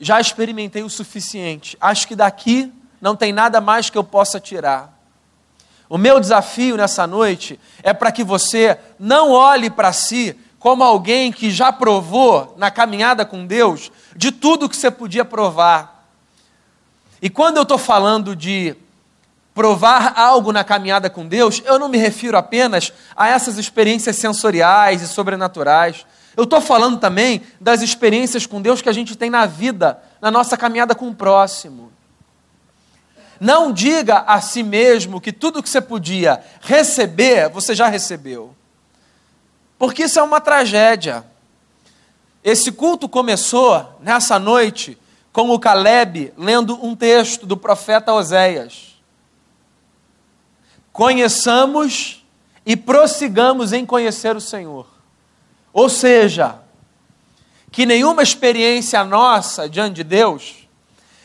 já 0.02 0.20
experimentei 0.20 0.82
o 0.82 0.90
suficiente, 0.90 1.76
acho 1.80 2.08
que 2.08 2.16
daqui 2.16 2.72
não 3.00 3.14
tem 3.14 3.32
nada 3.32 3.60
mais 3.60 3.88
que 3.88 3.96
eu 3.96 4.02
possa 4.02 4.40
tirar. 4.40 4.92
O 5.88 5.96
meu 5.96 6.18
desafio 6.18 6.76
nessa 6.76 7.06
noite 7.06 7.58
é 7.84 7.92
para 7.92 8.10
que 8.10 8.24
você 8.24 8.76
não 8.98 9.30
olhe 9.30 9.70
para 9.70 9.92
si 9.92 10.36
como 10.58 10.82
alguém 10.82 11.30
que 11.30 11.50
já 11.50 11.72
provou 11.72 12.54
na 12.58 12.68
caminhada 12.68 13.24
com 13.24 13.46
Deus 13.46 13.92
de 14.16 14.32
tudo 14.32 14.68
que 14.68 14.76
você 14.76 14.90
podia 14.90 15.24
provar. 15.24 16.08
E 17.20 17.30
quando 17.30 17.58
eu 17.58 17.62
estou 17.62 17.78
falando 17.78 18.34
de 18.34 18.74
provar 19.54 20.14
algo 20.18 20.52
na 20.52 20.64
caminhada 20.64 21.08
com 21.08 21.28
Deus, 21.28 21.62
eu 21.64 21.78
não 21.78 21.88
me 21.88 21.98
refiro 21.98 22.36
apenas 22.36 22.92
a 23.14 23.28
essas 23.28 23.56
experiências 23.56 24.16
sensoriais 24.16 25.00
e 25.00 25.06
sobrenaturais. 25.06 26.04
Eu 26.37 26.45
estou 26.45 26.61
falando 26.61 26.99
também 26.99 27.42
das 27.61 27.83
experiências 27.83 28.47
com 28.47 28.62
Deus 28.62 28.81
que 28.81 28.88
a 28.88 28.92
gente 28.92 29.16
tem 29.16 29.29
na 29.29 29.47
vida, 29.47 30.03
na 30.21 30.31
nossa 30.31 30.57
caminhada 30.57 30.95
com 30.95 31.09
o 31.09 31.14
próximo. 31.14 31.92
Não 33.38 33.73
diga 33.73 34.18
a 34.21 34.40
si 34.40 34.62
mesmo 34.62 35.21
que 35.21 35.33
tudo 35.33 35.62
que 35.62 35.68
você 35.68 35.81
podia 35.81 36.42
receber, 36.61 37.49
você 37.49 37.75
já 37.75 37.88
recebeu. 37.88 38.55
Porque 39.79 40.05
isso 40.05 40.18
é 40.21 40.23
uma 40.23 40.40
tragédia. 40.40 41.25
Esse 42.45 42.71
culto 42.71 43.09
começou 43.09 43.99
nessa 44.01 44.38
noite 44.38 44.97
com 45.33 45.51
o 45.51 45.59
Caleb 45.59 46.33
lendo 46.37 46.79
um 46.85 46.95
texto 46.95 47.45
do 47.45 47.57
profeta 47.57 48.12
Oséias. 48.12 48.97
Conheçamos 50.92 52.25
e 52.64 52.77
prossigamos 52.77 53.73
em 53.73 53.85
conhecer 53.85 54.37
o 54.37 54.40
Senhor. 54.40 54.91
Ou 55.72 55.88
seja, 55.88 56.61
que 57.70 57.87
nenhuma 57.87 58.22
experiência 58.22 59.02
nossa 59.02 59.68
diante 59.68 59.96
de 59.96 60.04
Deus 60.04 60.68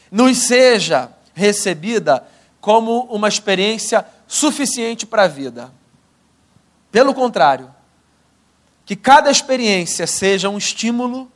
nos 0.10 0.38
seja 0.38 1.12
recebida 1.34 2.26
como 2.62 3.02
uma 3.04 3.28
experiência 3.28 4.06
suficiente 4.26 5.06
para 5.06 5.24
a 5.24 5.28
vida. 5.28 5.72
Pelo 6.92 7.14
contrário, 7.14 7.74
que 8.86 8.96
cada 8.96 9.30
experiência 9.30 10.08
seja 10.08 10.50
um 10.50 10.58
estímulo 10.58 11.30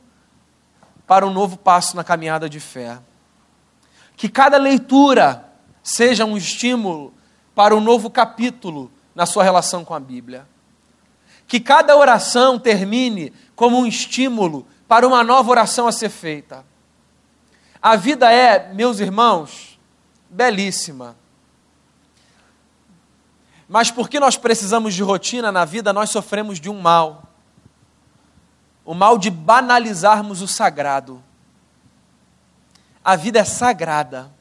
para 1.06 1.26
um 1.26 1.30
novo 1.30 1.58
passo 1.58 1.94
na 1.94 2.02
caminhada 2.02 2.48
de 2.48 2.58
fé. 2.58 2.98
Que 4.16 4.28
cada 4.28 4.56
leitura 4.56 5.52
seja 5.82 6.24
um 6.24 6.36
estímulo 6.36 7.12
para 7.54 7.76
um 7.76 7.80
novo 7.80 8.08
capítulo 8.08 8.90
na 9.14 9.26
sua 9.26 9.44
relação 9.44 9.84
com 9.84 9.92
a 9.92 10.00
Bíblia. 10.00 10.46
Que 11.52 11.60
cada 11.60 11.94
oração 11.94 12.58
termine 12.58 13.30
como 13.54 13.78
um 13.78 13.86
estímulo 13.86 14.66
para 14.88 15.06
uma 15.06 15.22
nova 15.22 15.50
oração 15.50 15.86
a 15.86 15.92
ser 15.92 16.08
feita. 16.08 16.64
A 17.82 17.94
vida 17.94 18.32
é, 18.32 18.72
meus 18.72 19.00
irmãos, 19.00 19.78
belíssima. 20.30 21.14
Mas 23.68 23.90
porque 23.90 24.18
nós 24.18 24.34
precisamos 24.34 24.94
de 24.94 25.02
rotina 25.02 25.52
na 25.52 25.66
vida, 25.66 25.92
nós 25.92 26.08
sofremos 26.08 26.58
de 26.58 26.70
um 26.70 26.80
mal. 26.80 27.24
O 28.82 28.94
mal 28.94 29.18
de 29.18 29.28
banalizarmos 29.28 30.40
o 30.40 30.48
sagrado. 30.48 31.22
A 33.04 33.14
vida 33.14 33.40
é 33.40 33.44
sagrada. 33.44 34.32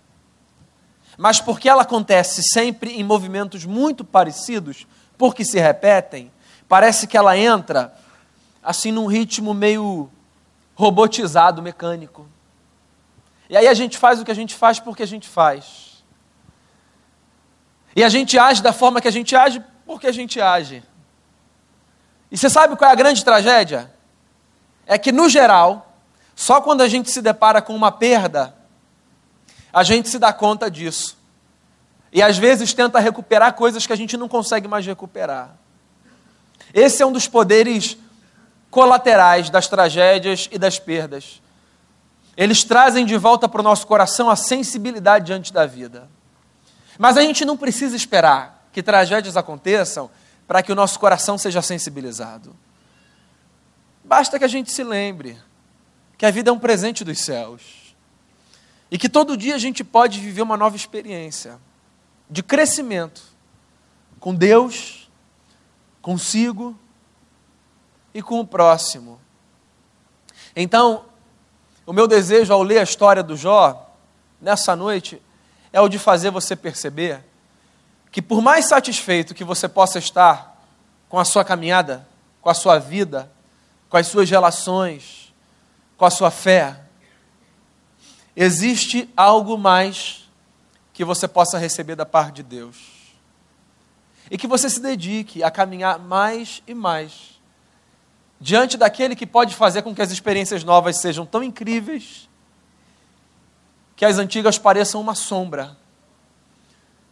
Mas 1.17 1.41
porque 1.41 1.67
ela 1.67 1.81
acontece 1.81 2.41
sempre 2.41 2.93
em 2.93 3.03
movimentos 3.03 3.65
muito 3.65 4.05
parecidos, 4.05 4.87
porque 5.17 5.43
se 5.43 5.59
repetem, 5.59 6.31
parece 6.71 7.05
que 7.05 7.17
ela 7.17 7.37
entra 7.37 7.93
assim 8.63 8.93
num 8.93 9.05
ritmo 9.05 9.53
meio 9.53 10.09
robotizado, 10.73 11.61
mecânico. 11.61 12.25
E 13.49 13.57
aí 13.57 13.67
a 13.67 13.73
gente 13.73 13.97
faz 13.97 14.21
o 14.21 14.23
que 14.23 14.31
a 14.31 14.33
gente 14.33 14.55
faz 14.55 14.79
porque 14.79 15.03
a 15.03 15.05
gente 15.05 15.27
faz. 15.27 16.01
E 17.93 18.01
a 18.01 18.07
gente 18.07 18.39
age 18.39 18.63
da 18.63 18.71
forma 18.71 19.01
que 19.01 19.07
a 19.09 19.11
gente 19.11 19.35
age 19.35 19.61
porque 19.85 20.07
a 20.07 20.13
gente 20.13 20.39
age. 20.39 20.81
E 22.31 22.37
você 22.37 22.49
sabe 22.49 22.77
qual 22.77 22.89
é 22.89 22.93
a 22.93 22.95
grande 22.95 23.25
tragédia? 23.25 23.93
É 24.85 24.97
que, 24.97 25.11
no 25.11 25.27
geral, 25.27 25.93
só 26.33 26.61
quando 26.61 26.79
a 26.79 26.87
gente 26.87 27.11
se 27.11 27.21
depara 27.21 27.61
com 27.61 27.75
uma 27.75 27.91
perda, 27.91 28.55
a 29.73 29.83
gente 29.83 30.07
se 30.07 30.17
dá 30.17 30.31
conta 30.31 30.71
disso. 30.71 31.17
E 32.13 32.23
às 32.23 32.37
vezes 32.37 32.73
tenta 32.73 32.97
recuperar 32.97 33.55
coisas 33.55 33.85
que 33.85 33.91
a 33.91 33.97
gente 33.97 34.15
não 34.15 34.29
consegue 34.29 34.69
mais 34.69 34.85
recuperar. 34.85 35.59
Esse 36.73 37.03
é 37.03 37.05
um 37.05 37.11
dos 37.11 37.27
poderes 37.27 37.97
colaterais 38.69 39.49
das 39.49 39.67
tragédias 39.67 40.47
e 40.51 40.57
das 40.57 40.79
perdas. 40.79 41.41
Eles 42.35 42.63
trazem 42.63 43.05
de 43.05 43.17
volta 43.17 43.47
para 43.47 43.61
o 43.61 43.63
nosso 43.63 43.85
coração 43.85 44.29
a 44.29 44.35
sensibilidade 44.35 45.25
diante 45.25 45.51
da 45.51 45.65
vida. 45.65 46.09
Mas 46.97 47.17
a 47.17 47.21
gente 47.21 47.43
não 47.43 47.57
precisa 47.57 47.95
esperar 47.95 48.67
que 48.71 48.81
tragédias 48.81 49.35
aconteçam 49.35 50.09
para 50.47 50.63
que 50.63 50.71
o 50.71 50.75
nosso 50.75 50.99
coração 50.99 51.37
seja 51.37 51.61
sensibilizado. 51.61 52.55
Basta 54.03 54.37
que 54.39 54.45
a 54.45 54.47
gente 54.47 54.71
se 54.71 54.83
lembre 54.83 55.37
que 56.17 56.25
a 56.25 56.31
vida 56.31 56.49
é 56.49 56.53
um 56.53 56.59
presente 56.59 57.03
dos 57.03 57.19
céus 57.19 57.95
e 58.89 58.97
que 58.97 59.09
todo 59.09 59.37
dia 59.37 59.55
a 59.55 59.57
gente 59.57 59.83
pode 59.83 60.19
viver 60.19 60.41
uma 60.41 60.57
nova 60.57 60.75
experiência 60.75 61.57
de 62.29 62.43
crescimento 62.43 63.23
com 64.19 64.35
Deus, 64.35 65.00
consigo 66.01 66.77
e 68.13 68.21
com 68.21 68.39
o 68.39 68.47
próximo. 68.47 69.19
Então, 70.55 71.05
o 71.85 71.93
meu 71.93 72.07
desejo 72.07 72.53
ao 72.53 72.63
ler 72.63 72.79
a 72.79 72.83
história 72.83 73.23
do 73.23 73.35
Jó, 73.35 73.89
nessa 74.39 74.75
noite, 74.75 75.21
é 75.71 75.79
o 75.79 75.87
de 75.87 75.97
fazer 75.97 76.29
você 76.29 76.55
perceber 76.55 77.23
que, 78.11 78.21
por 78.21 78.41
mais 78.41 78.65
satisfeito 78.65 79.33
que 79.33 79.43
você 79.43 79.67
possa 79.69 79.99
estar 79.99 80.61
com 81.07 81.17
a 81.17 81.25
sua 81.25 81.45
caminhada, 81.45 82.07
com 82.41 82.49
a 82.49 82.53
sua 82.53 82.77
vida, 82.79 83.31
com 83.89 83.97
as 83.97 84.07
suas 84.07 84.29
relações, 84.29 85.33
com 85.97 86.05
a 86.05 86.09
sua 86.09 86.31
fé, 86.31 86.81
existe 88.35 89.09
algo 89.15 89.57
mais 89.57 90.29
que 90.93 91.05
você 91.05 91.27
possa 91.27 91.57
receber 91.57 91.95
da 91.95 92.05
parte 92.05 92.35
de 92.35 92.43
Deus. 92.43 93.00
E 94.31 94.37
que 94.37 94.47
você 94.47 94.67
se 94.69 94.79
dedique 94.79 95.43
a 95.43 95.51
caminhar 95.51 95.99
mais 95.99 96.63
e 96.65 96.73
mais 96.73 97.31
diante 98.41 98.75
daquele 98.75 99.15
que 99.15 99.27
pode 99.27 99.53
fazer 99.53 99.83
com 99.83 99.93
que 99.93 100.01
as 100.01 100.09
experiências 100.09 100.63
novas 100.63 100.97
sejam 100.97 101.27
tão 101.27 101.43
incríveis 101.43 102.27
que 103.95 104.03
as 104.03 104.17
antigas 104.17 104.57
pareçam 104.57 104.99
uma 104.99 105.13
sombra. 105.13 105.77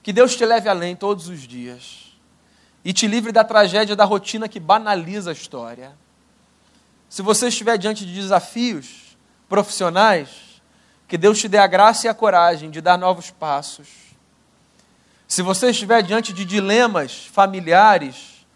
Que 0.01 0.11
Deus 0.11 0.35
te 0.35 0.43
leve 0.43 0.67
além 0.67 0.95
todos 0.95 1.27
os 1.27 1.41
dias 1.41 2.17
e 2.83 2.91
te 2.91 3.05
livre 3.05 3.31
da 3.31 3.43
tragédia 3.43 3.95
da 3.95 4.05
rotina 4.05 4.49
que 4.49 4.59
banaliza 4.59 5.29
a 5.29 5.33
história. 5.33 5.95
Se 7.07 7.21
você 7.21 7.49
estiver 7.49 7.77
diante 7.77 8.05
de 8.05 8.13
desafios 8.15 9.15
profissionais, 9.47 10.61
que 11.07 11.17
Deus 11.17 11.39
te 11.39 11.47
dê 11.47 11.59
a 11.59 11.67
graça 11.67 12.07
e 12.07 12.09
a 12.09 12.13
coragem 12.13 12.71
de 12.71 12.81
dar 12.81 12.97
novos 12.97 13.29
passos. 13.29 14.08
Se 15.29 15.43
você 15.43 15.69
estiver 15.69 16.01
diante 16.01 16.33
de 16.33 16.43
dilemas 16.43 17.27
familiares, 17.27 18.47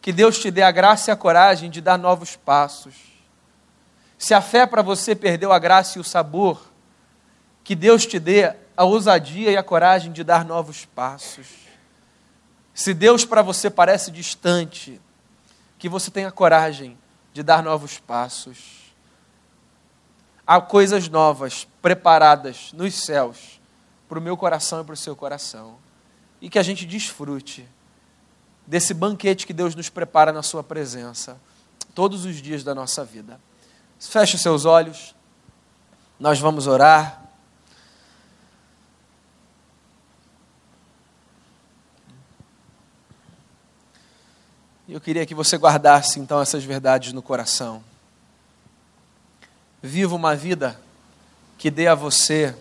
que 0.00 0.10
Deus 0.10 0.38
te 0.38 0.50
dê 0.50 0.62
a 0.62 0.70
graça 0.70 1.10
e 1.10 1.12
a 1.12 1.16
coragem 1.16 1.68
de 1.70 1.82
dar 1.82 1.98
novos 1.98 2.36
passos. 2.36 2.94
Se 4.16 4.32
a 4.32 4.40
fé 4.40 4.66
para 4.66 4.80
você 4.80 5.14
perdeu 5.14 5.52
a 5.52 5.58
graça 5.58 5.98
e 5.98 6.00
o 6.00 6.04
sabor, 6.04 6.72
que 7.62 7.74
Deus 7.74 8.06
te 8.06 8.18
dê 8.18 8.56
a 8.74 8.82
ousadia 8.82 9.50
e 9.50 9.58
a 9.58 9.62
coragem 9.62 10.10
de 10.10 10.24
dar 10.24 10.42
novos 10.42 10.86
passos. 10.86 11.46
Se 12.72 12.94
Deus 12.94 13.26
para 13.26 13.42
você 13.42 13.68
parece 13.68 14.10
distante, 14.10 14.98
que 15.78 15.86
você 15.86 16.10
tenha 16.10 16.32
coragem 16.32 16.96
de 17.34 17.42
dar 17.42 17.62
novos 17.62 17.98
passos. 17.98 18.94
Há 20.46 20.62
coisas 20.62 21.10
novas 21.10 21.68
preparadas 21.82 22.72
nos 22.72 22.94
céus 22.94 23.60
para 24.08 24.18
o 24.18 24.22
meu 24.22 24.34
coração 24.34 24.80
e 24.80 24.84
para 24.84 24.94
o 24.94 24.96
seu 24.96 25.14
coração. 25.14 25.76
E 26.42 26.50
que 26.50 26.58
a 26.58 26.62
gente 26.62 26.84
desfrute 26.84 27.64
desse 28.66 28.92
banquete 28.92 29.46
que 29.46 29.52
Deus 29.52 29.76
nos 29.76 29.88
prepara 29.88 30.32
na 30.32 30.42
Sua 30.42 30.62
presença, 30.64 31.40
todos 31.94 32.24
os 32.24 32.42
dias 32.42 32.64
da 32.64 32.74
nossa 32.74 33.04
vida. 33.04 33.40
Feche 34.00 34.36
seus 34.36 34.64
olhos, 34.64 35.14
nós 36.18 36.40
vamos 36.40 36.66
orar. 36.66 37.22
Eu 44.88 45.00
queria 45.00 45.24
que 45.24 45.36
você 45.36 45.56
guardasse 45.56 46.18
então 46.18 46.40
essas 46.42 46.64
verdades 46.64 47.12
no 47.12 47.22
coração. 47.22 47.84
Viva 49.80 50.16
uma 50.16 50.34
vida 50.34 50.78
que 51.56 51.70
dê 51.70 51.86
a 51.86 51.94
você 51.94 52.52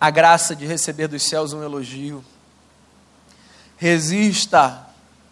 a 0.00 0.10
graça 0.10 0.54
de 0.54 0.64
receber 0.64 1.08
dos 1.08 1.24
céus 1.24 1.52
um 1.52 1.62
elogio 1.62 2.24
resista 3.82 4.78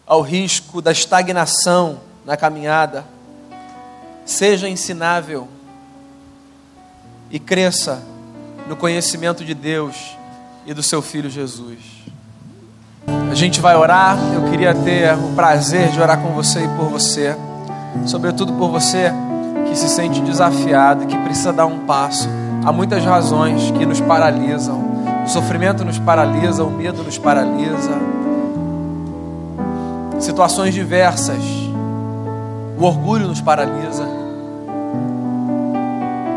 ao 0.05 0.21
risco 0.21 0.81
da 0.81 0.91
estagnação 0.91 1.99
na 2.25 2.35
caminhada, 2.35 3.05
seja 4.25 4.67
ensinável 4.67 5.47
e 7.29 7.39
cresça 7.39 8.03
no 8.67 8.75
conhecimento 8.75 9.45
de 9.45 9.53
Deus 9.53 10.17
e 10.65 10.73
do 10.73 10.83
seu 10.83 11.01
Filho 11.01 11.29
Jesus. 11.29 11.79
A 13.31 13.35
gente 13.35 13.61
vai 13.61 13.73
orar, 13.73 14.17
eu 14.33 14.51
queria 14.51 14.75
ter 14.75 15.13
o 15.13 15.33
prazer 15.33 15.89
de 15.89 16.01
orar 16.01 16.19
com 16.19 16.33
você 16.33 16.65
e 16.65 16.67
por 16.75 16.89
você, 16.89 17.33
sobretudo 18.05 18.51
por 18.55 18.69
você 18.69 19.13
que 19.65 19.77
se 19.77 19.87
sente 19.87 20.19
desafiado 20.19 21.07
que 21.07 21.17
precisa 21.19 21.53
dar 21.53 21.67
um 21.67 21.85
passo. 21.85 22.27
Há 22.65 22.73
muitas 22.73 23.01
razões 23.05 23.71
que 23.71 23.85
nos 23.85 24.01
paralisam. 24.01 24.91
O 25.25 25.29
sofrimento 25.29 25.85
nos 25.85 25.97
paralisa, 25.99 26.65
o 26.65 26.69
medo 26.69 27.01
nos 27.01 27.17
paralisa 27.17 28.20
situações 30.23 30.73
diversas. 30.73 31.43
O 32.77 32.83
orgulho 32.83 33.27
nos 33.27 33.41
paralisa, 33.41 34.07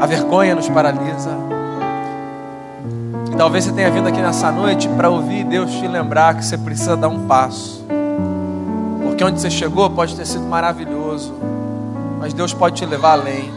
a 0.00 0.06
vergonha 0.06 0.54
nos 0.54 0.68
paralisa. 0.68 1.30
E 3.32 3.36
talvez 3.36 3.64
você 3.64 3.72
tenha 3.72 3.90
vindo 3.90 4.06
aqui 4.06 4.20
nessa 4.20 4.52
noite 4.52 4.86
para 4.88 5.08
ouvir 5.08 5.44
Deus 5.44 5.70
te 5.72 5.88
lembrar 5.88 6.34
que 6.34 6.44
você 6.44 6.58
precisa 6.58 6.96
dar 6.96 7.08
um 7.08 7.26
passo. 7.26 7.84
Porque 9.02 9.24
onde 9.24 9.40
você 9.40 9.50
chegou 9.50 9.88
pode 9.88 10.14
ter 10.14 10.26
sido 10.26 10.44
maravilhoso, 10.44 11.34
mas 12.20 12.34
Deus 12.34 12.52
pode 12.52 12.76
te 12.76 12.84
levar 12.84 13.12
além. 13.12 13.50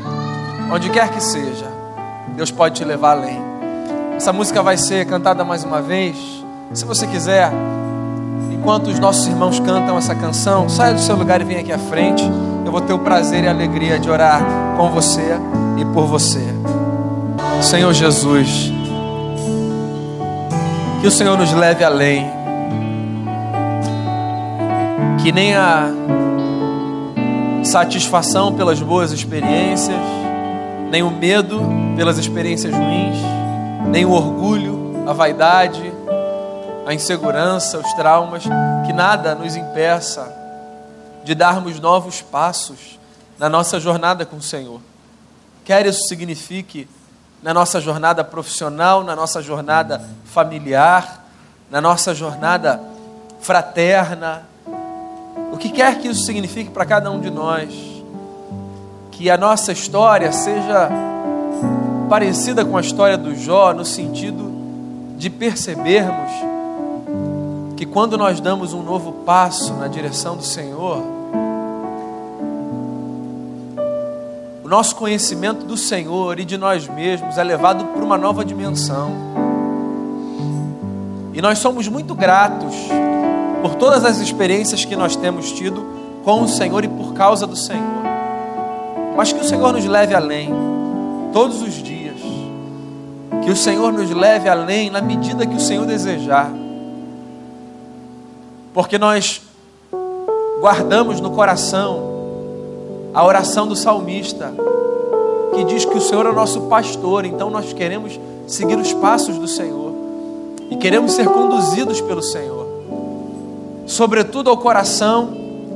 Onde 0.72 0.90
quer 0.90 1.10
que 1.10 1.22
seja, 1.22 1.66
Deus 2.36 2.52
pode 2.52 2.76
te 2.76 2.86
levar 2.86 3.12
além. 3.18 3.42
Essa 4.16 4.32
música 4.32 4.64
vai 4.64 4.78
ser 4.78 5.06
cantada 5.06 5.44
mais 5.44 5.64
uma 5.64 5.82
vez. 5.82 6.18
Se 6.74 6.86
você 6.86 7.06
quiser, 7.06 7.52
enquanto 8.68 8.88
os 8.88 9.00
nossos 9.00 9.26
irmãos 9.26 9.62
cantam 9.62 9.98
essa 9.98 10.14
canção, 10.14 10.68
saia 10.68 10.94
do 10.94 11.00
seu 11.00 11.16
lugar 11.16 11.40
e 11.40 11.46
venha 11.46 11.62
aqui 11.62 11.72
à 11.72 11.80
frente. 11.80 12.22
Eu 12.66 12.70
vou 12.70 12.82
ter 12.82 12.92
o 12.92 13.00
prazer 13.00 13.46
e 13.46 13.48
a 13.48 13.52
alegria 13.52 13.98
de 13.98 14.10
orar 14.10 14.42
com 14.76 14.90
você 14.90 15.24
e 15.78 15.86
por 15.86 16.06
você. 16.06 16.44
Senhor 17.62 17.94
Jesus, 17.94 18.70
Que 21.00 21.08
o 21.08 21.12
Senhor 21.12 21.38
nos 21.38 21.54
leve 21.54 21.82
além. 21.86 22.30
Que 25.24 25.32
nem 25.32 25.56
a 25.56 25.90
satisfação 27.64 28.52
pelas 28.52 28.82
boas 28.82 29.14
experiências, 29.14 29.96
nem 30.92 31.04
o 31.04 31.10
medo 31.10 31.62
pelas 31.96 32.18
experiências 32.18 32.74
ruins, 32.74 33.18
nem 33.88 34.04
o 34.04 34.12
orgulho, 34.12 35.06
a 35.08 35.14
vaidade, 35.14 35.97
a 36.88 36.94
insegurança, 36.94 37.78
os 37.78 37.94
traumas, 37.96 38.44
que 38.86 38.94
nada 38.94 39.36
nos 39.36 39.58
impeça 39.58 40.34
de 41.22 41.36
darmos 41.36 41.82
novos 41.82 42.22
passos 42.22 42.98
na 43.38 43.50
nossa 43.50 43.78
jornada 43.78 44.26
com 44.26 44.38
o 44.38 44.42
Senhor. 44.42 44.80
Quer 45.66 45.86
isso 45.86 46.08
signifique 46.08 46.88
na 47.44 47.54
nossa 47.54 47.82
jornada 47.82 48.24
profissional, 48.24 49.04
na 49.04 49.18
nossa 49.18 49.42
jornada 49.42 50.02
familiar, 50.24 51.26
na 51.70 51.82
nossa 51.82 52.16
jornada 52.16 52.80
fraterna, 53.42 54.48
o 55.52 55.58
que 55.58 55.68
quer 55.68 56.00
que 56.00 56.08
isso 56.08 56.24
signifique 56.24 56.72
para 56.72 56.86
cada 56.86 57.12
um 57.12 57.20
de 57.20 57.30
nós, 57.30 57.70
que 59.12 59.30
a 59.30 59.36
nossa 59.36 59.74
história 59.74 60.32
seja 60.32 60.90
parecida 62.10 62.64
com 62.64 62.78
a 62.78 62.82
história 62.82 63.18
do 63.18 63.36
Jó, 63.36 63.74
no 63.74 63.84
sentido 63.84 64.50
de 65.18 65.30
percebermos 65.30 66.57
que 67.78 67.86
quando 67.86 68.18
nós 68.18 68.40
damos 68.40 68.74
um 68.74 68.82
novo 68.82 69.12
passo 69.24 69.72
na 69.76 69.88
direção 69.88 70.36
do 70.36 70.44
Senhor, 70.44 71.04
o 74.64 74.68
nosso 74.68 74.96
conhecimento 74.96 75.64
do 75.64 75.78
Senhor 75.78 76.40
e 76.40 76.44
de 76.44 76.58
nós 76.58 76.88
mesmos 76.88 77.38
é 77.38 77.44
levado 77.44 77.86
para 77.86 78.04
uma 78.04 78.18
nova 78.18 78.44
dimensão. 78.44 79.12
E 81.36 81.42
nós 81.42 81.60
somos 81.60 81.88
muito 81.88 82.16
gratos 82.16 82.74
por 83.62 83.76
todas 83.76 84.04
as 84.04 84.18
experiências 84.18 84.84
que 84.84 84.96
nós 84.96 85.16
temos 85.16 85.52
tido 85.52 85.86
com 86.26 86.42
o 86.42 86.48
Senhor 86.48 86.84
e 86.84 86.88
por 86.88 87.14
causa 87.14 87.46
do 87.46 87.56
Senhor. 87.56 88.04
Mas 89.16 89.32
que 89.32 89.40
o 89.40 89.44
Senhor 89.44 89.72
nos 89.72 89.86
leve 89.86 90.16
além, 90.16 90.52
todos 91.32 91.62
os 91.62 91.76
dias. 91.76 92.18
Que 93.44 93.52
o 93.52 93.56
Senhor 93.56 93.94
nos 93.94 94.10
leve 94.10 94.50
além 94.50 94.90
na 94.90 95.00
medida 95.00 95.46
que 95.46 95.56
o 95.56 95.60
Senhor 95.60 95.86
desejar. 95.86 96.52
Porque 98.78 99.00
nós 99.00 99.42
guardamos 100.62 101.20
no 101.20 101.32
coração 101.32 102.16
a 103.12 103.26
oração 103.26 103.66
do 103.68 103.76
salmista, 103.76 104.54
que 105.56 105.64
diz 105.64 105.84
que 105.84 105.98
o 105.98 106.02
Senhor 106.02 106.28
é 106.28 106.30
o 106.30 106.36
nosso 106.36 106.62
pastor, 106.62 107.26
então 107.26 107.50
nós 107.50 107.74
queremos 107.74 108.20
seguir 108.46 108.78
os 108.78 108.94
passos 108.94 109.40
do 109.40 109.48
Senhor 109.48 109.92
e 110.70 110.76
queremos 110.76 111.14
ser 111.14 111.28
conduzidos 111.28 112.00
pelo 112.00 112.22
Senhor 112.22 112.58
sobretudo 113.88 114.50
ao 114.50 114.58
coração 114.58 115.30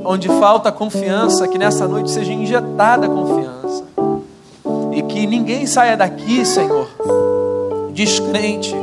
onde 0.04 0.28
falta 0.28 0.70
confiança, 0.70 1.48
que 1.48 1.56
nessa 1.56 1.88
noite 1.88 2.10
seja 2.10 2.32
injetada 2.32 3.08
confiança. 3.08 3.82
E 4.92 5.02
que 5.02 5.26
ninguém 5.26 5.66
saia 5.66 5.96
daqui, 5.96 6.44
Senhor, 6.44 6.86
descrente 7.92 8.74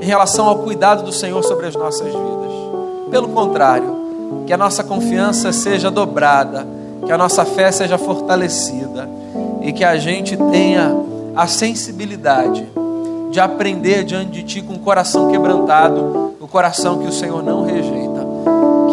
em 0.00 0.04
relação 0.04 0.46
ao 0.46 0.58
cuidado 0.58 1.02
do 1.02 1.12
Senhor 1.12 1.42
sobre 1.42 1.66
as 1.66 1.74
nossas 1.74 2.06
vidas. 2.06 2.45
Pelo 3.10 3.28
contrário, 3.28 3.96
que 4.46 4.52
a 4.52 4.56
nossa 4.56 4.82
confiança 4.82 5.52
seja 5.52 5.90
dobrada, 5.90 6.66
que 7.04 7.12
a 7.12 7.18
nossa 7.18 7.44
fé 7.44 7.70
seja 7.70 7.96
fortalecida 7.96 9.08
e 9.62 9.72
que 9.72 9.84
a 9.84 9.96
gente 9.96 10.36
tenha 10.36 10.94
a 11.34 11.46
sensibilidade 11.46 12.66
de 13.30 13.40
aprender 13.40 14.04
diante 14.04 14.30
de 14.30 14.42
Ti 14.42 14.62
com 14.62 14.74
o 14.74 14.78
coração 14.78 15.30
quebrantado, 15.30 16.34
o 16.40 16.48
coração 16.48 16.98
que 16.98 17.06
o 17.06 17.12
Senhor 17.12 17.42
não 17.42 17.64
rejeita 17.64 18.06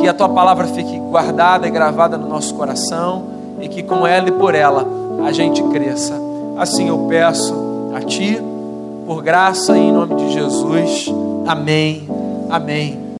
que 0.03 0.09
a 0.09 0.13
tua 0.13 0.27
palavra 0.27 0.67
fique 0.67 0.99
guardada 0.99 1.65
e 1.65 1.71
gravada 1.71 2.17
no 2.17 2.27
nosso 2.27 2.53
coração 2.55 3.23
e 3.61 3.69
que 3.69 3.81
com 3.81 4.05
ela 4.05 4.27
e 4.27 4.33
por 4.33 4.53
ela 4.53 4.85
a 5.25 5.31
gente 5.31 5.63
cresça. 5.63 6.13
Assim 6.57 6.89
eu 6.89 7.07
peço 7.07 7.55
a 7.95 8.01
ti, 8.01 8.37
por 9.07 9.23
graça 9.23 9.77
e 9.77 9.79
em 9.79 9.93
nome 9.93 10.15
de 10.15 10.33
Jesus. 10.33 11.09
Amém. 11.47 12.05
Amém. 12.49 13.02